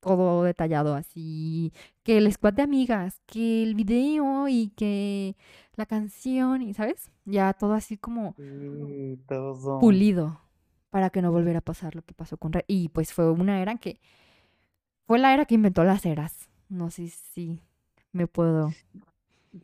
[0.00, 1.72] Todo detallado, así.
[2.02, 5.36] Que el squad de amigas, que el video y que
[5.78, 7.10] la canción, y ¿sabes?
[7.24, 9.76] Ya todo así como Sí, todo.
[9.78, 10.40] pulido
[10.90, 12.64] para que no volviera a pasar lo que pasó con Red.
[12.66, 14.00] Y pues fue una era que
[15.06, 16.48] fue la era que inventó las eras.
[16.68, 17.60] No sé si
[18.12, 18.76] me puedo,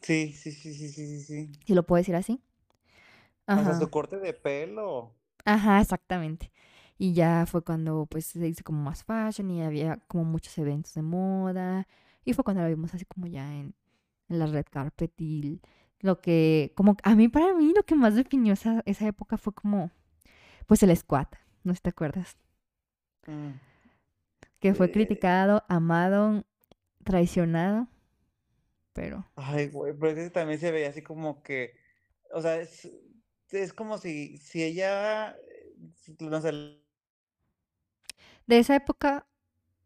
[0.03, 1.53] Sí, sí, sí, sí, sí, sí, sí.
[1.67, 2.41] si lo puedo decir así.
[3.55, 5.17] Hasta su Ajá, corte de pelo.
[5.45, 6.53] ajá, exactamente.
[6.99, 10.95] Y ya fue cuando pues se hizo como más fashion y había como muchos eventos
[10.95, 11.87] de moda.
[12.25, 13.75] Y fue cuando la vimos así como ya en,
[14.29, 15.61] en la red carpet y
[16.05, 19.55] lo que, como a mí, para mí, lo que más definió esa, esa época fue
[19.55, 19.91] como,
[20.67, 21.37] pues el squat.
[21.65, 22.39] No sé si te acuerdas.
[23.29, 23.61] Mm.
[24.59, 26.45] que fue Eh, criticado, amado,
[27.05, 27.89] traicionado,
[28.93, 31.75] pero Ay, güey, pero es que también se veía así como que,
[32.33, 32.89] o sea, es,
[33.51, 35.75] es como si, si ella, eh,
[36.21, 36.53] no sé,
[38.47, 39.27] de esa época,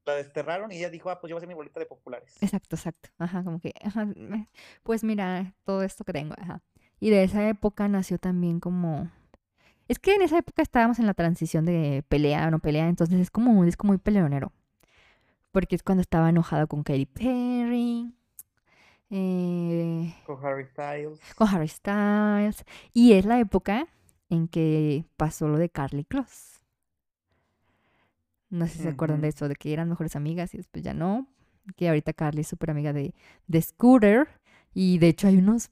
[0.09, 2.37] la desterraron y ella dijo, ah, pues yo voy a hacer mi bolita de populares.
[2.41, 4.09] exacto, exacto, ajá, como que, ajá,
[4.83, 6.61] pues mira, todo esto que tengo, ajá.
[7.01, 9.11] Y de esa época nació también como,
[9.89, 13.21] es que en esa época estábamos en la transición de pelea o no pelea, entonces
[13.21, 14.53] es como un disco muy peleonero,
[15.53, 18.13] porque es cuando estaba enojado con Katy Perry,
[19.11, 21.21] eh, Con Harry Styles.
[21.37, 23.87] con Harry Styles, y es la época
[24.29, 26.58] en que pasó lo de Carly Close.
[28.51, 30.95] No sé si se acuerdan de eso, de que eran mejores amigas y después ya
[30.95, 31.27] no.
[31.77, 33.15] Que ahorita Carly es súper amiga de,
[33.47, 34.29] de Scooter.
[34.75, 35.71] Y de hecho hay unos,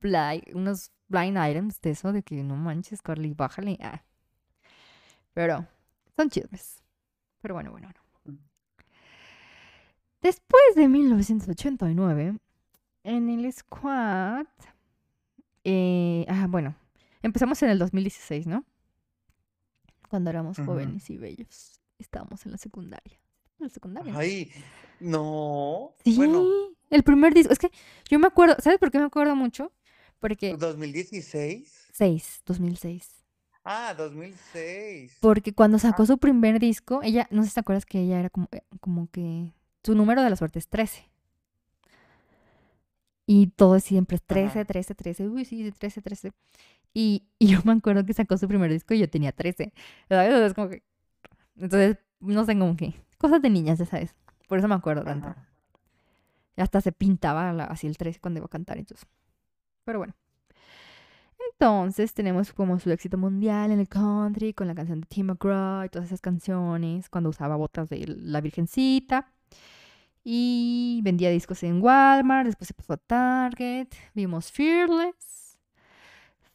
[0.00, 3.78] bli- unos blind items de eso, de que no manches, Carly, bájale.
[3.80, 4.02] Ah.
[5.32, 5.66] Pero
[6.16, 6.82] son chismes.
[7.40, 7.88] Pero bueno, bueno,
[8.24, 8.40] bueno.
[10.20, 12.38] Después de 1989,
[13.04, 14.46] en el squad...
[15.64, 16.74] eh, ah, bueno,
[17.22, 18.64] empezamos en el 2016, ¿no?
[20.08, 21.77] Cuando éramos jóvenes y bellos.
[21.98, 23.18] Estábamos en la secundaria.
[23.58, 24.12] En la secundaria.
[24.16, 24.50] Ay,
[25.00, 25.94] no.
[26.04, 26.44] Sí, Bueno,
[26.90, 27.52] el primer disco.
[27.52, 27.70] Es que
[28.08, 29.72] yo me acuerdo, ¿sabes por qué me acuerdo mucho?
[30.20, 31.88] Porque 2016.
[31.92, 33.24] 6, 2006.
[33.64, 35.18] Ah, 2006.
[35.20, 38.18] Porque cuando sacó Ah, su primer disco, ella, no sé si te acuerdas que ella
[38.20, 39.52] era como, eh, como que
[39.84, 41.08] su número de la suerte es 13.
[43.26, 44.64] Y todo siempre es 13, ajá.
[44.64, 45.28] 13, 13.
[45.28, 46.32] Uy, sí, 13, 13.
[46.94, 49.72] Y, y yo me acuerdo que sacó su primer disco y yo tenía 13.
[50.08, 50.32] ¿Sabes?
[50.32, 50.82] O sea, es como que...
[51.58, 52.94] Entonces, no sé, como que...
[53.18, 54.14] Cosas de niñas, ya sabes.
[54.48, 55.34] Por eso me acuerdo tanto.
[56.56, 58.94] Y hasta se pintaba la- así el 13 cuando iba a cantar eso.
[59.84, 60.14] Pero bueno.
[61.52, 65.84] entonces tenemos como su éxito mundial en el country con la canción de Tim McGraw
[65.84, 69.32] y todas esas canciones, cuando usaba botas de la Virgencita.
[70.24, 73.88] Y vendía discos en Walmart, después se pasó a Target.
[74.14, 75.58] Vimos Fearless.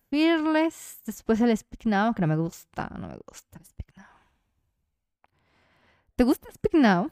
[0.10, 1.02] Fearless.
[1.06, 3.60] Después el Speak Now, que no me gusta, no me gusta.
[6.16, 7.12] ¿Te gusta Speak Now?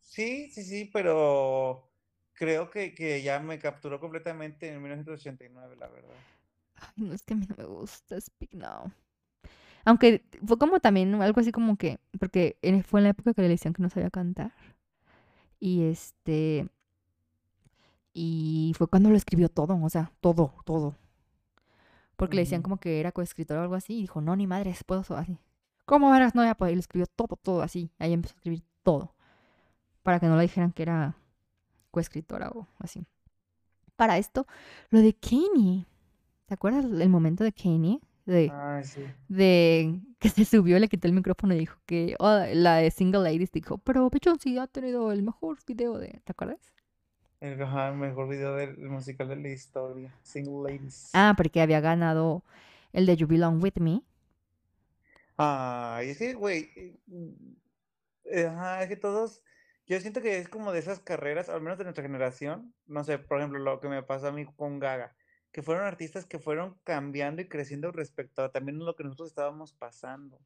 [0.00, 1.90] Sí, sí, sí, pero
[2.34, 6.24] creo que, que ya me capturó completamente en 1989, la verdad.
[6.76, 8.92] Ay, no, es que a mí no me gusta Speak Now.
[9.84, 13.48] Aunque fue como también algo así como que, porque fue en la época que le
[13.48, 14.52] decían que no sabía cantar.
[15.60, 16.68] Y este,
[18.14, 20.94] y fue cuando lo escribió todo, o sea, todo, todo.
[22.16, 24.84] Porque le decían como que era coescritor o algo así, y dijo, no, ni madres,
[24.84, 25.38] puedo así.
[25.84, 26.34] ¿Cómo verás?
[26.34, 27.90] No voy a poder, y lo escribió todo, todo así.
[27.98, 29.14] Ahí empezó a escribir todo.
[30.02, 31.16] Para que no le dijeran que era
[31.90, 33.06] coescritora o así.
[33.96, 34.46] Para esto,
[34.90, 35.86] lo de Kanye.
[36.46, 38.00] ¿Te acuerdas el momento de Kanye?
[38.26, 39.02] De, Ay, sí.
[39.28, 43.20] de que se subió, le quitó el micrófono y dijo que oh, la de Single
[43.20, 46.72] Ladies dijo, pero Beyoncé ha tenido el mejor video de, ¿te acuerdas?
[47.40, 50.14] El, mejor video del el musical de la historia.
[50.22, 51.10] Single Ladies.
[51.12, 52.42] Ah, porque había ganado
[52.94, 54.02] el de You Belong With Me.
[55.36, 57.56] Ay, es que, güey, eh, mm,
[58.46, 59.42] ajá, es que todos,
[59.86, 63.18] yo siento que es como de esas carreras, al menos de nuestra generación, no sé,
[63.18, 65.16] por ejemplo, lo que me pasó a mí con Gaga,
[65.52, 69.72] que fueron artistas que fueron cambiando y creciendo respecto a también lo que nosotros estábamos
[69.72, 70.40] pasando.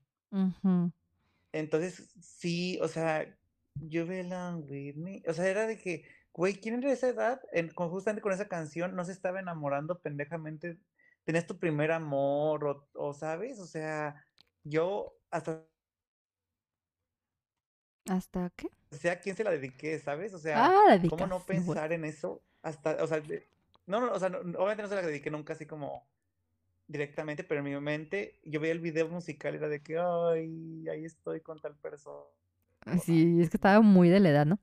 [1.53, 3.39] Entonces, sí, o sea,
[3.75, 7.41] yo belong with me, o sea, era de que, güey, ¿quién era de esa edad?
[7.53, 10.79] En, con, justamente con esa canción no se estaba enamorando pendejamente,
[11.25, 14.28] tenías tu primer amor, o, o sabes, o sea,
[14.69, 15.65] yo hasta
[18.09, 18.69] ¿Hasta qué?
[18.91, 20.35] sea a quién se la dediqué, ¿sabes?
[20.35, 22.43] O sea, Ah, ¿cómo no pensar en eso?
[22.63, 23.23] Hasta, o sea,
[23.87, 26.07] no, no, o sea, no- obviamente no se la dediqué nunca así como
[26.89, 30.89] directamente, pero en mi mente yo veía el video musical y era de que, ay,
[30.91, 32.25] ahí estoy con tal persona.
[33.05, 34.59] Sí, es que estaba muy de la edad, ¿no?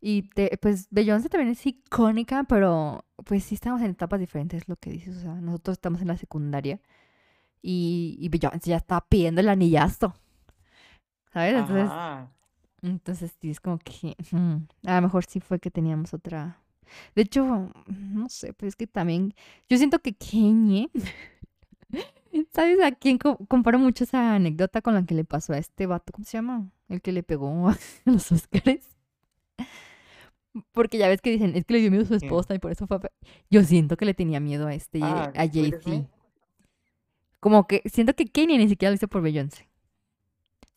[0.00, 4.68] Y te, pues Beyoncé también es icónica, pero pues sí estamos en etapas diferentes, es
[4.68, 5.16] lo que dices.
[5.18, 6.80] O sea, nosotros estamos en la secundaria
[7.62, 10.14] y, y Beyoncé ya está pidiendo el anillazo.
[11.32, 11.54] ¿Sabes?
[11.54, 12.30] Entonces, Ajá.
[12.82, 14.56] entonces sí, es como que mm,
[14.88, 16.58] a lo mejor sí fue que teníamos otra.
[17.14, 19.34] De hecho, no sé, pues es que también
[19.68, 20.88] yo siento que Kanye,
[22.52, 25.86] ¿sabes a quién co- comparo mucho esa anécdota con la que le pasó a este
[25.86, 26.12] vato?
[26.12, 26.70] ¿Cómo se llama?
[26.88, 28.96] El que le pegó a los Oscars.
[30.72, 32.72] Porque ya ves que dicen, es que le dio miedo a su esposa y por
[32.72, 32.96] eso fue.
[32.96, 33.10] a pe-".
[33.50, 36.06] Yo siento que le tenía miedo a este, Ah, a Jay-Z.
[37.40, 39.68] Como que siento que Kanye ni siquiera lo hizo por Beyoncé.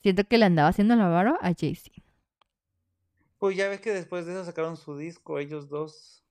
[0.01, 1.89] Siento que le andaba haciendo la vara a Jay-Z.
[3.39, 6.23] Pues ya ves que después de eso sacaron su disco, ellos dos.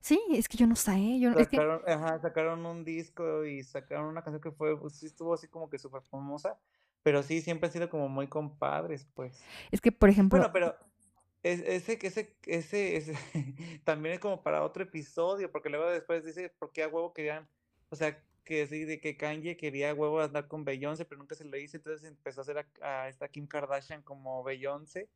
[0.00, 1.18] Sí, es que yo no sé.
[1.20, 4.78] Yo, no- es que Sacaron, ajá, sacaron un disco y sacaron una canción que fue,
[4.78, 6.58] pues sí estuvo así como que súper famosa,
[7.02, 9.48] pero sí, siempre han sido como muy compadres, pues.
[9.70, 10.76] Es que, por ejemplo, Bueno, pero
[11.42, 13.14] es- ese, ese, ese, ese
[13.84, 17.48] también es como para otro episodio, porque luego después dice por qué a huevo querían,
[17.90, 21.44] o sea, que sí, de que Kanye quería huevo andar con Beyoncé, pero nunca se
[21.44, 22.66] lo hizo, entonces empezó a hacer a,
[23.04, 25.08] a esta Kim Kardashian como Beyoncé,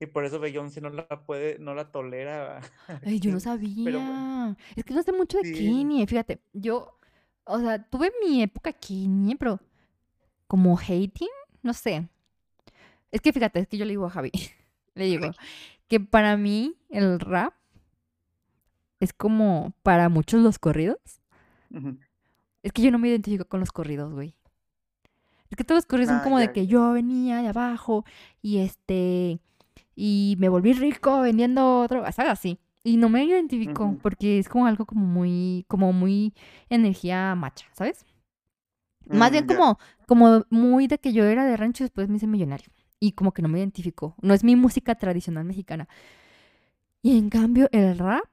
[0.00, 2.60] y por eso Beyoncé no la puede, no la tolera.
[3.04, 3.80] ay, yo no Kanye.
[3.82, 4.56] Pero bueno, sabía.
[4.76, 6.06] Es que no sé mucho de sí, Kanye.
[6.06, 6.98] Fíjate, yo,
[7.44, 9.60] o sea, tuve mi época Kanye, pero
[10.48, 11.28] como hating,
[11.62, 12.08] no sé.
[13.10, 14.30] Es que fíjate, es que yo le digo a Javi,
[14.94, 15.32] le digo
[15.88, 17.54] que para mí el rap
[19.00, 20.98] es como para muchos los corridos.
[21.70, 21.98] ujú.
[22.62, 24.34] Es que yo no me identifico con los corridos, güey.
[25.50, 28.04] Es que todos los corridos son Ah, como de que yo venía de abajo
[28.42, 29.40] y este
[29.96, 32.32] y me volví rico vendiendo drogas, ¿sabes?
[32.32, 32.58] Así.
[32.84, 36.32] Y no me identifico porque es como algo como muy como muy
[36.68, 38.06] energía macha, ¿sabes?
[39.08, 42.16] Más bien Mm, como como muy de que yo era de rancho y después me
[42.16, 42.70] hice millonario
[43.00, 44.14] y como que no me identifico.
[44.22, 45.88] No es mi música tradicional mexicana.
[47.02, 48.28] Y en cambio el rap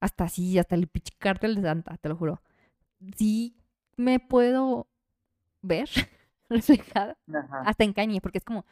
[0.00, 2.42] hasta así, hasta el pinche cártel de Santa, te lo juro.
[3.16, 3.56] Sí
[3.96, 4.88] me puedo
[5.62, 5.88] ver
[6.48, 7.62] reflejada Ajá.
[7.62, 8.64] hasta en Kanye, porque es como,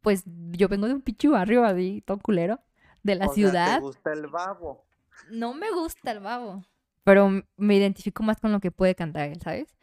[0.00, 2.60] pues yo vengo de un pinche barrio así, todo culero,
[3.02, 3.80] de la O sea, ¿te ciudad.
[3.80, 4.84] gusta el babo?
[5.30, 6.64] No me gusta el babo,
[7.04, 9.74] pero me identifico más con lo que puede cantar él, ¿sabes?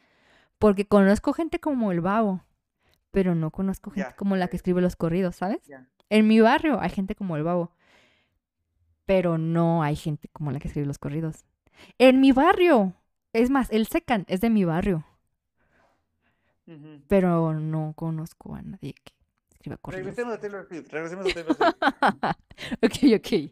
[0.59, 2.43] Porque conozco gente como el babo,
[3.11, 5.61] pero no conozco gente como la que escribe los corridos, ¿sabes?
[6.09, 7.71] En mi barrio hay gente como el babo,
[9.05, 11.45] pero no hay gente como la que escribe los corridos.
[11.97, 12.93] En mi barrio,
[13.33, 15.05] es más, el Secan es de mi barrio,
[17.07, 19.13] pero no conozco a nadie que
[19.51, 20.05] escriba corridos.
[20.05, 21.75] Regresemos a Taylor Swift, regresemos a Taylor Swift.
[22.83, 23.51] ok, ok.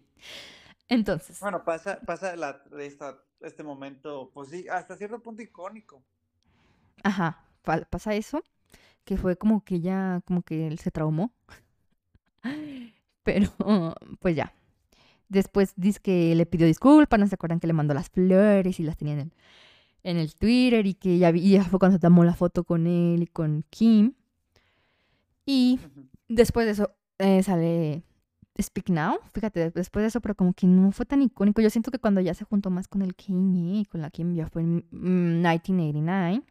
[0.89, 6.03] Entonces, Bueno, pasa, pasa la, esta este momento, pues sí, hasta cierto punto icónico.
[7.03, 8.43] Ajá, pa- pasa eso,
[9.05, 11.33] que fue como que ella, como que él se traumó.
[13.23, 13.49] Pero,
[14.19, 14.53] pues ya.
[15.29, 18.83] Después dice que le pidió disculpas, no se acuerdan que le mandó las flores y
[18.83, 19.33] las tenía en el,
[20.03, 22.87] en el Twitter y que ya, vi- ya fue cuando se tomó la foto con
[22.87, 24.13] él y con Kim.
[25.45, 25.79] Y
[26.27, 28.03] después de eso eh, sale
[28.61, 31.61] Speak Now, fíjate, después de eso, pero como que no fue tan icónico.
[31.61, 34.35] Yo siento que cuando ya se juntó más con el Kanye y con la Kim
[34.35, 36.43] ya fue en mm, 1989.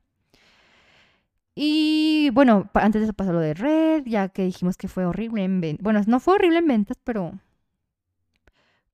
[1.55, 5.43] Y bueno, antes de eso pasó lo de Red, ya que dijimos que fue horrible
[5.43, 5.83] en ventas.
[5.83, 7.33] Bueno, no fue horrible en ventas, pero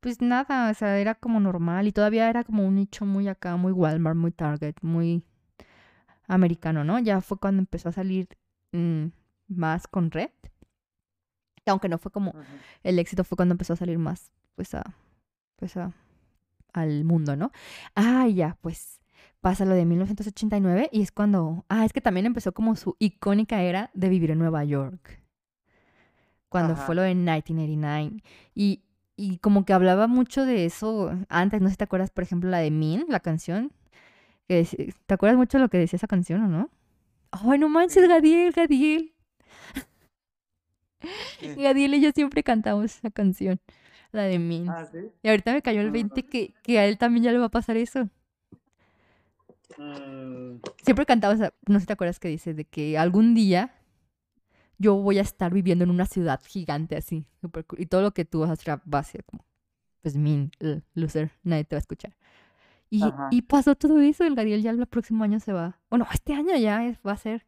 [0.05, 3.57] pues nada, o sea, era como normal y todavía era como un nicho muy acá,
[3.57, 5.25] muy Walmart, muy Target, muy
[6.27, 6.99] americano, ¿no?
[6.99, 8.29] Ya fue cuando empezó a salir
[8.73, 9.07] mm,
[9.49, 10.29] más con Red.
[11.65, 12.35] Aunque no fue como
[12.83, 14.95] el éxito fue cuando empezó a salir más, pues a,
[15.57, 15.95] pues a,
[16.75, 17.51] al mundo, ¿no?
[17.95, 19.01] Ah, ya, pues
[19.41, 23.63] pasa lo de 1989 y es cuando, ah, es que también empezó como su icónica
[23.63, 25.23] era de vivir en Nueva York,
[26.51, 26.83] cuando Ajá.
[26.83, 28.23] fue lo de 1989
[28.55, 28.85] y,
[29.17, 32.51] y como que hablaba mucho de eso antes, no sé si te acuerdas, por ejemplo,
[32.51, 33.73] la de Mean, la canción,
[34.49, 36.71] dec- ¿te acuerdas mucho de lo que decía esa canción o no?
[37.31, 38.09] Ay, no manches.
[38.09, 39.13] Gadiel, Gadiel.
[41.57, 43.61] Gadiel y yo siempre cantamos esa canción,
[44.13, 44.69] la de Mean.
[44.69, 44.99] Ah, sí.
[45.23, 45.93] Y ahorita me cayó el Ah.
[45.93, 48.09] 20 que, que a él también ya le va a pasar eso.
[49.79, 53.75] Mm, Siempre cantaba esa, no sé si te acuerdas que dice, de que algún día
[54.79, 57.27] yo voy a estar viviendo en una ciudad gigante así,
[57.67, 59.45] cool, y todo lo que tú vas a hacer va a ser como,
[60.03, 60.51] pues, mean,
[60.95, 62.17] loser, nadie te va a escuchar.
[62.91, 66.35] Y, y pasó todo eso, el Gadiel ya el próximo año se va, bueno, este
[66.35, 67.47] año ya es- va a ser,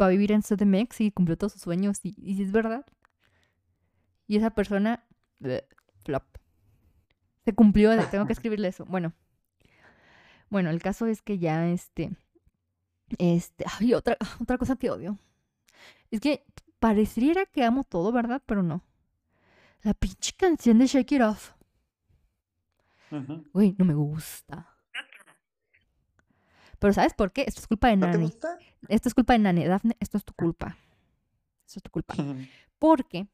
[0.00, 2.86] va a vivir en CDMX y cumplió todos sus sueños, y, y es verdad.
[4.26, 5.04] Y esa persona,
[5.38, 5.64] bleh,
[6.04, 6.24] flop.
[7.44, 8.84] Se cumplió, tengo que escribirle eso.
[8.86, 9.12] Bueno,
[10.50, 12.10] bueno, el caso es que ya este,
[13.18, 15.18] este, ay, otra, otra cosa que odio.
[16.10, 16.44] Es que
[16.78, 18.42] pareciera que amo todo, ¿verdad?
[18.46, 18.82] Pero no.
[19.82, 21.52] La pinche canción de Shake It Off.
[23.52, 24.68] Güey, no me gusta.
[26.78, 27.44] Pero ¿sabes por qué?
[27.46, 28.24] Esto es culpa de ¿No te Nani.
[28.24, 28.58] gusta?
[28.88, 29.64] Esto es culpa de Nani.
[29.66, 30.76] Dafne, esto es tu culpa.
[31.66, 32.14] Esto es tu culpa.
[32.78, 33.26] Porque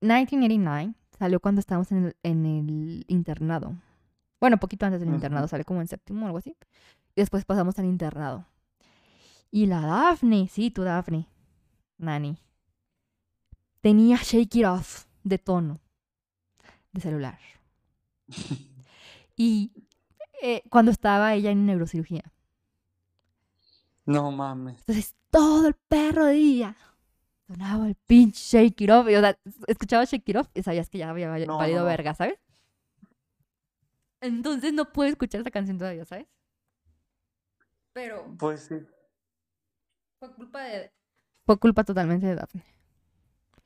[0.00, 3.76] 1989 salió cuando estábamos en el, en el internado.
[4.40, 6.56] Bueno, poquito antes del internado, salió como en séptimo o algo así.
[7.14, 8.46] Y después pasamos al internado.
[9.50, 11.26] Y la Daphne, sí, tu Daphne,
[11.98, 12.38] Nani,
[13.80, 15.80] tenía Shake It Off de tono
[16.92, 17.38] de celular.
[19.36, 19.72] Y
[20.42, 22.24] eh, cuando estaba ella en neurocirugía.
[24.06, 24.80] No mames.
[24.80, 26.76] Entonces, todo el perro día
[27.46, 29.08] sonaba el pinche Shake It Off.
[29.08, 31.84] Y, o sea, escuchaba Shake It Off y sabías que ya había No, valido no.
[31.84, 32.38] verga, ¿sabes?
[34.20, 36.28] Entonces no puedo escuchar esa canción todavía, ¿sabes?
[37.92, 38.76] Pero Pues sí.
[40.18, 40.92] fue culpa de...
[41.48, 42.62] Fue culpa totalmente de Daphne.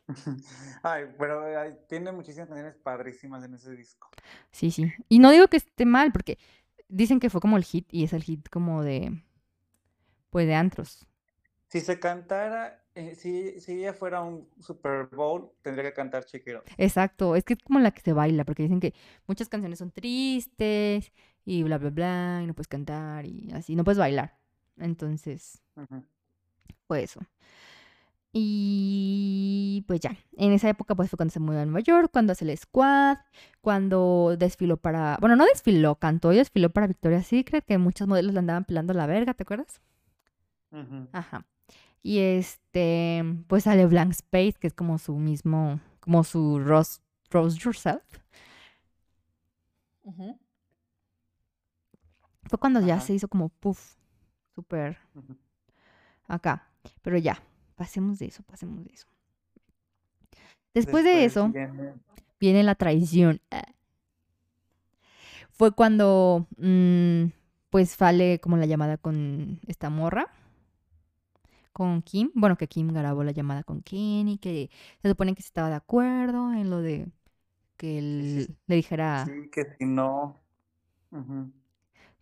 [0.85, 4.09] Ay, pero ay, tiene muchísimas canciones padrísimas en ese disco.
[4.53, 4.93] Sí, sí.
[5.09, 6.39] Y no digo que esté mal, porque
[6.87, 9.21] dicen que fue como el hit y es el hit como de...
[10.31, 11.09] Pues de antros.
[11.67, 16.63] Si se cantara, eh, si, si ella fuera un Super Bowl, tendría que cantar Chiquero.
[16.77, 18.95] Exacto, es que es como la que se baila, porque dicen que
[19.27, 21.11] muchas canciones son tristes
[21.45, 24.39] y bla, bla, bla, y no puedes cantar y así, no puedes bailar.
[24.77, 25.61] Entonces,
[26.87, 27.21] fue eso.
[28.35, 32.33] Y pues ya, en esa época pues fue cuando se mudó a Nueva York, cuando
[32.33, 33.19] hace el squad,
[33.61, 38.33] cuando desfiló para, bueno, no desfiló, cantó y desfiló para Victoria's Secret, que muchos modelos
[38.33, 39.83] le andaban pelando la verga, ¿te acuerdas?
[41.13, 41.45] Ajá.
[42.03, 47.59] Y este, pues sale Blank Space, que es como su mismo, como su Rose, Rose
[47.59, 48.03] Yourself.
[50.05, 50.39] Ujú.
[52.45, 53.97] Fue cuando ya se hizo como puff,
[54.55, 54.99] súper
[56.27, 56.67] acá.
[57.03, 57.41] Pero ya,
[57.83, 59.09] pasemos de eso, pasemos de eso.
[60.75, 61.95] Después, de eso, viene-
[62.41, 63.41] viene la traición.
[63.51, 63.65] Ah.
[65.51, 67.25] Fue cuando, mm,
[67.71, 70.29] pues, sale como la llamada con esta morra,
[71.73, 72.31] con Kim.
[72.35, 74.71] Bueno, que Kim grabó la llamada con Kenny, que
[75.03, 77.09] se supone que se estaba de acuerdo en lo de
[77.77, 78.57] que él sí.
[78.67, 80.43] le dijera, Sí, que si no.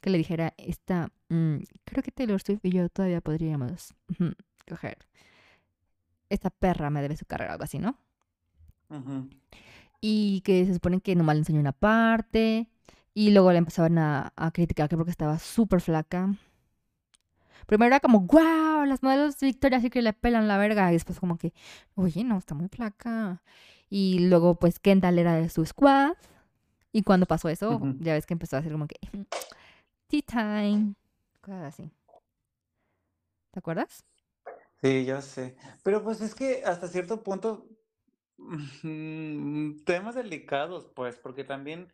[0.01, 4.33] Que le dijera esta, mm, creo que Taylor Swift y yo todavía podríamos ujú,
[4.69, 4.99] coger.
[6.31, 7.99] Esta perra me debe su carrera, algo así, ¿no?
[10.01, 12.69] Y que se supone que nomás le enseñó una parte
[13.13, 16.35] y luego le empezaban a, a criticar que porque estaba súper flaca.
[17.67, 21.21] Primero era como, wow, las modelos de Victoria's Secret le pelan la verga y después
[21.21, 21.53] como que,
[21.95, 23.43] oye, no, está muy flaca.
[23.89, 26.15] Y luego pues Kendall era de su squad
[26.93, 28.97] y cuando pasó eso, ya ves que empezó a hacer como que,
[30.09, 30.95] tea time,
[31.41, 31.91] cosas así.
[33.53, 34.05] ¿Te acuerdas?
[34.83, 35.57] Sí, ya sé.
[35.83, 37.69] Pero pues es que hasta cierto punto,
[38.39, 41.93] mm, temas delicados, pues, porque también,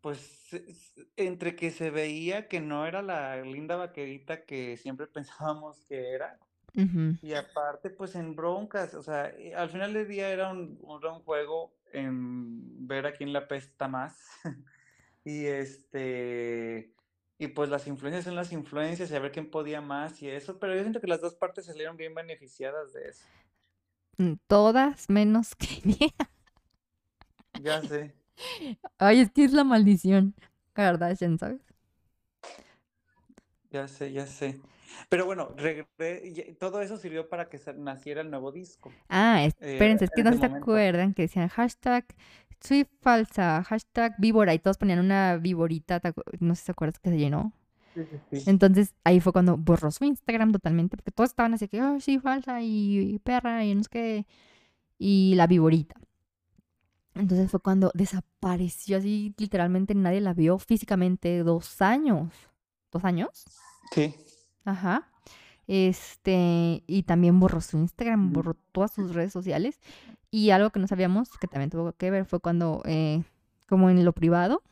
[0.00, 0.50] pues,
[1.16, 6.40] entre que se veía que no era la linda vaquerita que siempre pensábamos que era,
[7.20, 11.12] y aparte, pues, en broncas, o sea, eh, al final del día era un, era
[11.12, 14.20] un juego en ver a quién la pesta más.
[15.24, 16.94] Y este,
[17.40, 20.58] y pues las influencias son las influencias y a ver quién podía más y eso,
[20.58, 23.24] pero yo siento que las dos partes salieron bien beneficiadas de eso.
[24.18, 26.12] Mm, Todas menos que
[27.62, 28.14] Ya sé.
[28.98, 30.34] Ay, es que es la maldición
[30.74, 31.62] Kardashian, ¿sabes?
[33.70, 34.60] Ya sé, ya sé.
[35.08, 35.48] Pero bueno,
[36.58, 38.90] todo eso sirvió para que naciera el nuevo disco.
[39.08, 40.56] Ah, eh, espérense, es que no se momento.
[40.60, 42.04] acuerdan que decían hashtag
[42.60, 46.72] soy falsa, hashtag víbora y todos ponían una víborita, ¿te acu- no sé si se
[46.72, 47.52] acuerdan que se llenó.
[47.94, 48.46] Sí, sí, sí.
[48.46, 52.18] Entonces ahí fue cuando borró su Instagram totalmente, porque todos estaban así que, oh, sí,
[52.18, 54.26] falsa y, y perra y no sé qué,
[54.98, 55.96] y la víborita.
[57.14, 62.32] Entonces fue cuando desapareció así, literalmente nadie la vio físicamente, dos años.
[62.92, 63.44] ¿Dos años?
[63.92, 64.14] Sí.
[64.64, 65.08] Ajá.
[65.66, 69.80] Este, y también borró su Instagram, borró todas sus redes sociales.
[70.30, 73.22] Y algo que no sabíamos, que también tuvo que ver, fue cuando, eh,
[73.68, 74.62] como en lo privado,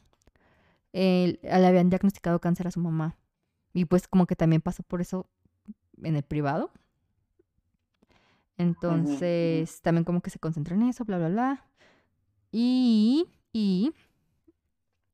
[0.93, 3.17] eh, le habían diagnosticado cáncer a su mamá.
[3.73, 5.27] Y pues como que también pasó por eso
[6.03, 6.71] en el privado.
[8.57, 11.67] Entonces, también como que se concentró en eso, bla, bla, bla.
[12.51, 13.93] Y, y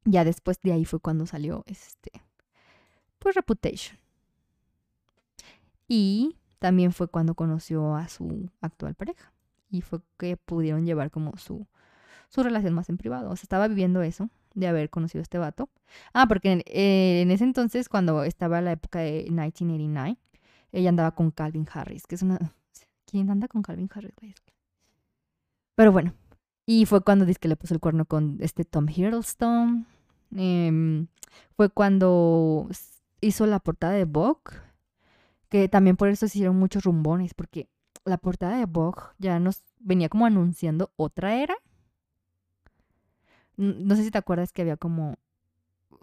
[0.04, 2.10] ya después de ahí fue cuando salió este,
[3.18, 3.98] pues Reputation.
[5.88, 9.32] Y también fue cuando conoció a su actual pareja.
[9.70, 11.66] Y fue que pudieron llevar como su,
[12.28, 13.30] su relación más en privado.
[13.30, 15.68] O sea, estaba viviendo eso de haber conocido a este vato.
[16.12, 20.18] Ah, porque en, eh, ese entonces, cuando estaba la época de 1989,
[20.72, 22.38] ella andaba con Calvin Harris, que es una...
[23.06, 24.12] ¿Quién anda con Calvin Harris?
[25.76, 26.14] Pero bueno,
[26.66, 29.86] y fue cuando dice que le puso el cuerno con este Tom Hiddleston.
[30.34, 31.06] Em,
[31.56, 32.68] fue cuando
[33.20, 34.56] hizo la portada de Vogue,
[35.54, 37.68] que también por eso se hicieron muchos rumbones, porque
[38.04, 41.54] la portada de Vogue ya nos venía como anunciando otra era.
[43.56, 45.16] No sé si te acuerdas que había como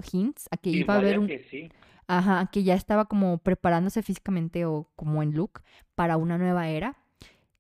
[0.10, 1.28] hints a que Y iba a haber un...
[1.28, 1.70] que sí.
[2.08, 5.62] Ajá, que ya estaba como preparándose físicamente o como en look
[5.96, 6.96] para una nueva era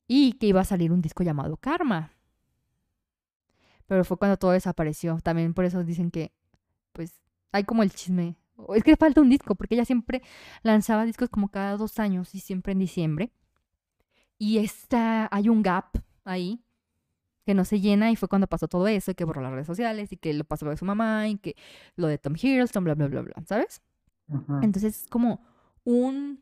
[0.07, 2.13] y que iba a salir un disco llamado Karma.
[3.87, 5.19] Pero fue cuando todo desapareció.
[5.21, 6.31] También por eso dicen que,
[6.93, 7.19] pues,
[7.51, 8.37] hay como el chisme.
[8.67, 10.21] O Es que falta un disco, porque ella siempre
[10.63, 13.31] lanzaba discos como cada dos años y siempre en diciembre.
[14.37, 16.63] Y esta, hay un gap ahí
[17.45, 19.67] que no se llena y fue cuando pasó todo eso y que borró las redes
[19.67, 21.55] sociales y que lo pasó lo de su mamá y que
[21.95, 23.81] lo de Tom Hiddleston, bla, bla, bla, bla, ¿sabes?
[24.27, 24.59] Ujú.
[24.61, 25.41] Entonces es como
[25.83, 26.39] un,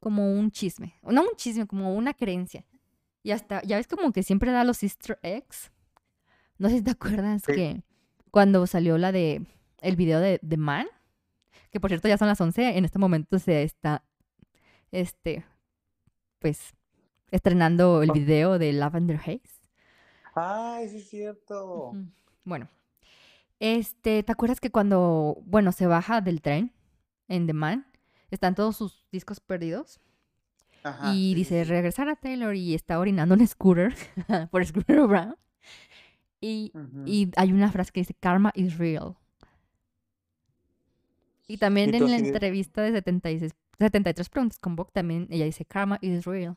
[0.00, 2.64] como un chisme, no un chisme, como una creencia.
[3.22, 5.70] Y hasta, ya ves como que siempre da los easter eggs.
[6.58, 7.52] No sé si te acuerdas Sí.
[7.54, 7.82] que
[8.30, 9.46] cuando salió la de,
[9.80, 10.86] el video de The Man,
[11.72, 14.04] que por cierto ya son las 11, en este momento se está,
[14.90, 15.44] este,
[16.38, 16.74] pues,
[17.30, 19.40] estrenando el video de Lavender Haze.
[20.34, 21.92] Ay, sí es cierto.
[22.44, 22.68] Bueno,
[23.58, 26.72] este, ¿te acuerdas que cuando, bueno, se baja del tren
[27.28, 27.86] en The Man,
[28.30, 29.98] están todos sus discos perdidos?
[30.84, 33.94] Ajá, y sí, dice regresar a Taylor y está orinando en scooter
[34.50, 35.36] por Scooter Brown.
[36.40, 36.72] Y,
[37.06, 39.16] y hay una frase que dice Karma is real.
[41.46, 45.64] Y también Y en la entrevista de 76, 73 preguntas con Vogue también ella dice
[45.64, 46.56] Karma is real.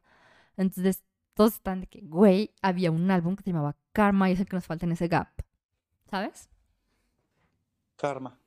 [0.58, 4.40] Entonces todos están de que, güey, había un álbum que se llamaba Karma y es
[4.40, 5.28] el que nos falta en ese gap.
[6.10, 6.50] ¿Sabes?
[7.98, 8.38] Karma.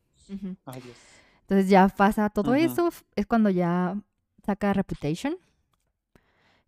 [0.65, 0.97] Ay, Dios.
[1.43, 2.61] Entonces ya pasa todo Ujú.
[2.61, 3.97] eso, f- es cuando ya
[4.45, 5.37] saca Reputation,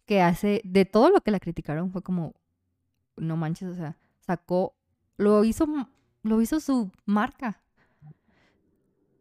[0.06, 2.34] que hace, de todo lo que la criticaron, fue como,
[3.16, 4.74] no manches, o sea, sacó,
[5.16, 5.66] lo hizo,
[6.22, 7.62] lo hizo su marca.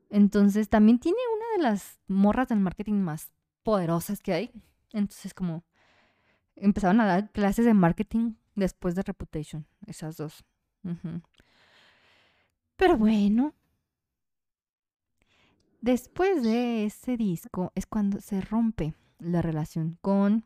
[0.09, 3.31] Entonces también tiene una de las morras del marketing más
[3.63, 4.51] poderosas que hay.
[4.91, 5.63] Entonces como
[6.55, 10.43] empezaron a dar clases de marketing después de Reputation, esas dos.
[12.75, 13.53] Pero bueno,
[15.81, 20.45] Después de ese disco es cuando se rompe la relación con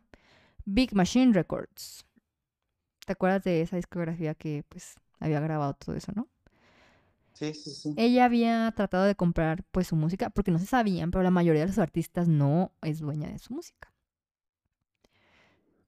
[0.64, 2.06] Big Machine Records.
[3.06, 6.28] ¿Te acuerdas de esa discografía que pues había grabado todo eso, no?
[7.34, 7.94] Sí, sí, sí.
[7.98, 11.62] Ella había tratado de comprar pues su música porque no se sabían, pero la mayoría
[11.62, 13.92] de los artistas no es dueña de su música.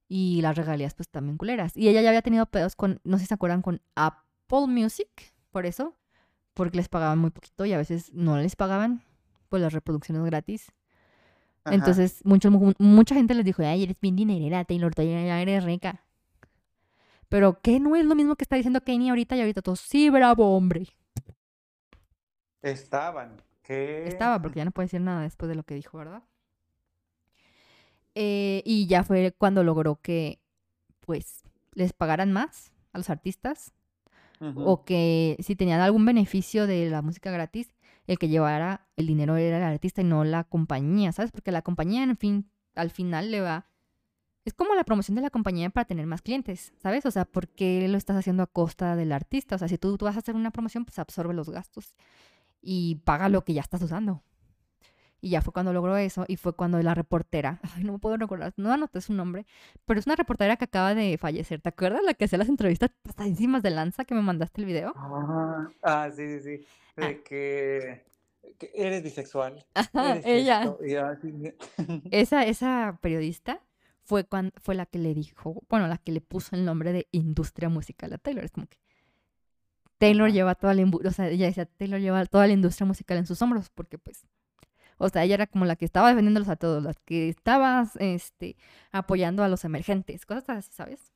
[0.08, 1.76] Y las regalías pues también culeras.
[1.78, 5.34] Y ella ya había tenido pedos con, no sé si se acuerdan, con Apple Music,
[5.52, 5.96] por eso,
[6.54, 9.04] porque les pagaban muy poquito y a veces no les pagaban
[9.50, 10.72] por las reproducciones gratis.
[11.64, 11.76] Ajá.
[11.76, 16.04] Entonces, mucho, mucha gente les dijo, ay, eres bien dinerera, Taylor, ya eres rica.
[17.30, 20.10] Pero que no es lo mismo que está diciendo Kanye ahorita y ahorita todos, sí,
[20.10, 20.88] bravo, hombre.
[22.66, 23.42] Estaban.
[23.62, 24.08] ¿Qué?
[24.08, 26.24] Estaba, porque ya no puede decir nada después de lo que dijo, ¿verdad?
[28.16, 30.40] Eh, y ya fue cuando logró que,
[31.02, 31.44] pues,
[31.74, 33.74] les pagaran más a los artistas
[34.58, 37.74] o que si tenían algún beneficio de la música gratis,
[38.06, 41.32] el que llevara el dinero era el artista y no la compañía, ¿sabes?
[41.32, 43.68] Porque la compañía, en fin, al final le va...
[44.44, 47.06] Es como la promoción de la compañía para tener más clientes, ¿sabes?
[47.06, 49.56] O sea, ¿por qué lo estás haciendo a costa del artista?
[49.56, 51.96] O sea, si tú, tú vas a hacer una promoción, pues absorbe los gastos
[52.66, 54.22] y paga lo que ya estás usando.
[55.22, 58.18] Y ya fue cuando logró eso y fue cuando la reportera, ay, no me puedo
[58.18, 59.46] recordar, no anoté su nombre,
[59.86, 61.62] pero es una reportera que acaba de fallecer.
[61.62, 64.94] ¿Te acuerdas la que hacía las entrevistas pasadísimas de lanza que me mandaste el video?
[64.96, 66.66] Ah, ah, sí, sí, sí.
[66.98, 67.08] Ah.
[67.08, 68.06] De que,
[68.60, 69.66] que eres bisexual.
[69.74, 70.64] Ajá, Eres ella.
[70.64, 71.54] esto, y así.
[72.12, 73.62] Esa, esa periodista
[74.04, 77.08] fue, cuan- fue la que le dijo, bueno, la que le puso el nombre de
[77.12, 78.44] industria musical a Taylor.
[78.46, 78.78] Es como que
[79.98, 83.26] Taylor lleva toda la, o sea, ella decía, Taylor lleva toda la industria musical en
[83.26, 84.26] sus hombros, porque pues,
[84.98, 88.58] o sea, ella era como la que estaba defendiéndolos a todos, la que estaba, este,
[88.92, 91.12] apoyando a los emergentes, cosas así, ¿sabes?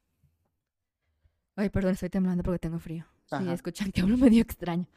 [1.55, 3.05] Ay, perdón, estoy temblando porque tengo frío.
[3.25, 3.53] Sí, Ajá.
[3.53, 4.87] escuchan que hablo medio extraño.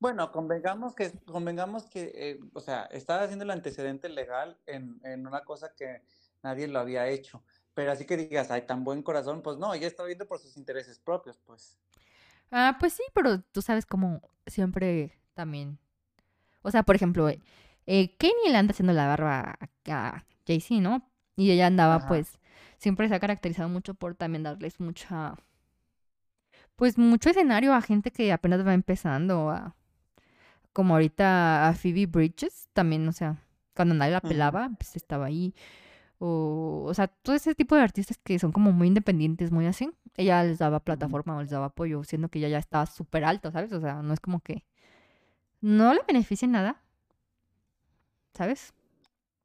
[0.00, 5.26] Bueno, convengamos que, convengamos que, eh, o sea, estaba haciendo el antecedente legal en, en
[5.26, 6.02] una cosa que
[6.42, 7.42] nadie lo había hecho.
[7.74, 10.56] Pero así que digas, ay, tan buen corazón, pues no, ella está viendo por sus
[10.56, 11.78] intereses propios, pues.
[12.56, 15.76] Ah, pues sí, pero tú sabes como siempre también.
[16.62, 17.40] O sea, por ejemplo, eh,
[17.84, 21.10] eh, Kanye le anda haciendo la barba a, Jay-Z, ¿no?
[21.34, 22.06] Y ella andaba, Ajá.
[22.06, 22.38] pues,
[22.78, 25.34] siempre se ha caracterizado mucho por también darles mucha,
[26.76, 29.74] pues, mucho escenario a gente que apenas va empezando, a,
[30.72, 33.42] como ahorita a Phoebe Bridges, también, o sea,
[33.74, 35.56] cuando nadie la pelaba, pues estaba ahí.
[36.18, 39.90] O, o sea, todo ese tipo de artistas que son como muy independientes, muy así.
[40.16, 43.50] Ella les daba plataforma o les daba apoyo, siendo que ella ya estaba súper alta,
[43.50, 43.72] ¿sabes?
[43.72, 44.64] O sea, no es como que
[45.60, 46.80] no le beneficie nada,
[48.34, 48.74] ¿sabes?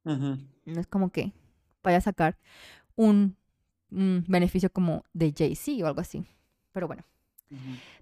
[0.04, 1.34] No es como que
[1.84, 2.38] vaya a sacar
[2.96, 3.36] un,
[3.92, 6.26] un beneficio como de Jay-Z o algo así.
[6.72, 7.04] Pero bueno.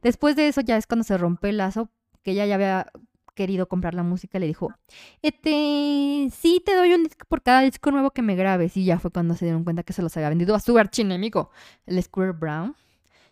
[0.01, 1.89] Después de eso ya es cuando se rompe el lazo,
[2.21, 2.91] que ella ya había
[3.37, 4.73] querido comprar la música le dijo,
[5.21, 8.75] este, sí te doy un disco por cada disco nuevo que me grabes.
[8.75, 11.51] Y ya fue cuando se dieron cuenta que se los había vendido a su archienemigo,
[11.85, 12.75] el Scooter Brown.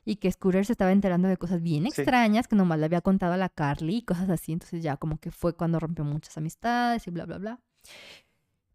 [0.08, 1.88] Y que Scooter se estaba enterando de cosas bien Sí.
[1.90, 4.54] extrañas que nomás le había contado a la Carly y cosas así.
[4.54, 7.60] Entonces ya como que fue cuando rompió muchas amistades y bla, bla, bla.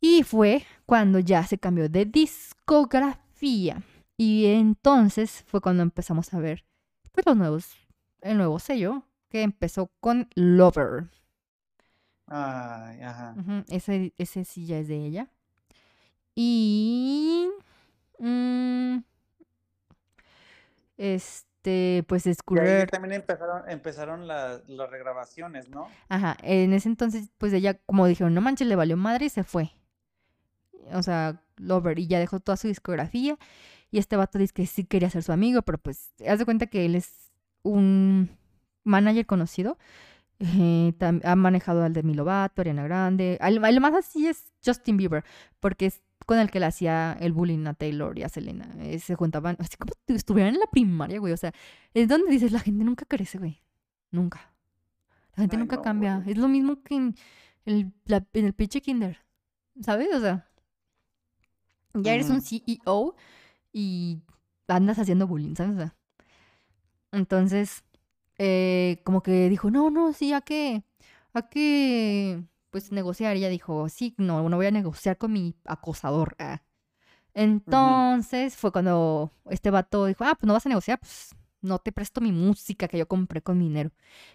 [0.00, 3.82] Y fue cuando ya se cambió de discografía.
[4.16, 6.64] Y entonces fue cuando empezamos a ver
[7.12, 7.76] pues los nuevos,
[8.22, 11.08] el nuevo sello que empezó con Lover.
[12.30, 13.34] Ay, ajá.
[13.68, 15.28] Ese, ese sí ya es de ella.
[16.36, 17.50] Y
[18.20, 18.98] mm,
[20.96, 22.88] este, pues ahí Scooter.
[22.88, 25.88] también empezaron, empezaron las, las regrabaciones, ¿no?
[26.08, 29.42] Ajá, en ese entonces, pues ella, como dijeron, no manches, le valió madre y se
[29.42, 29.72] fue.
[30.92, 33.36] O sea, Lover, y ya dejó toda su discografía.
[33.90, 36.68] Y este vato dice que sí quería ser su amigo, pero pues, haz de cuenta
[36.68, 37.32] que él es
[37.64, 38.30] un
[38.84, 39.78] manager conocido.
[40.42, 43.36] Eh, tam- ha manejado al Demi Lovato, Ariana Grande.
[43.42, 45.22] El, el más así es Justin Bieber,
[45.60, 48.68] porque es con el que le hacía el bullying a Taylor y a Selena.
[48.78, 51.32] Eh, se juntaban, así como si estuvieran en la primaria, güey.
[51.32, 51.52] O sea,
[51.92, 53.60] es donde dices, la gente nunca crece, güey.
[54.10, 54.50] Nunca.
[55.36, 56.16] La gente Ay, nunca no, cambia.
[56.18, 56.30] güey.
[56.32, 57.14] Es lo mismo que en
[57.66, 59.18] el, la- en el pinche kinder.
[59.82, 60.08] ¿Sabes?
[60.14, 60.46] O sea,
[61.94, 62.40] ya eres un.
[62.40, 63.14] CEO
[63.72, 64.20] y
[64.68, 65.74] andas haciendo bullying, ¿sabes?
[65.74, 65.94] O sea,
[67.12, 67.82] entonces,
[68.42, 70.82] eh, como que dijo, no, no, sí, hay que,
[71.34, 73.36] hay que, pues, negociar.
[73.36, 76.36] Y ella dijo, sí, no, no voy a negociar con mi acosador.
[76.38, 76.62] ah".
[77.34, 81.92] Entonces, fue cuando este vato dijo, ah, pues no vas a negociar, pues no te
[81.92, 83.90] presto mi música que yo compré con mi dinero.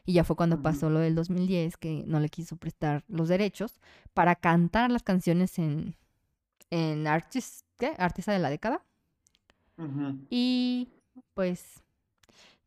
[0.05, 3.79] Y ya fue cuando pasó lo del 2010, que no le quiso prestar los derechos
[4.13, 5.95] para cantar las canciones en,
[6.69, 7.93] en Artist, ¿qué?
[7.97, 8.85] Artista de la década.
[10.29, 10.89] Y
[11.33, 11.83] pues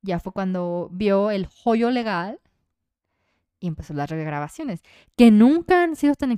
[0.02, 2.40] ya fue cuando vio el joyo legal
[3.60, 4.82] y empezó las regrabaciones,
[5.16, 6.30] que nunca han sido tan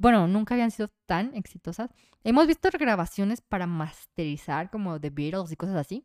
[0.00, 1.90] bueno, nunca habían sido tan exitosas.
[2.24, 6.04] Hemos visto regrabaciones para masterizar como The Beatles y cosas así,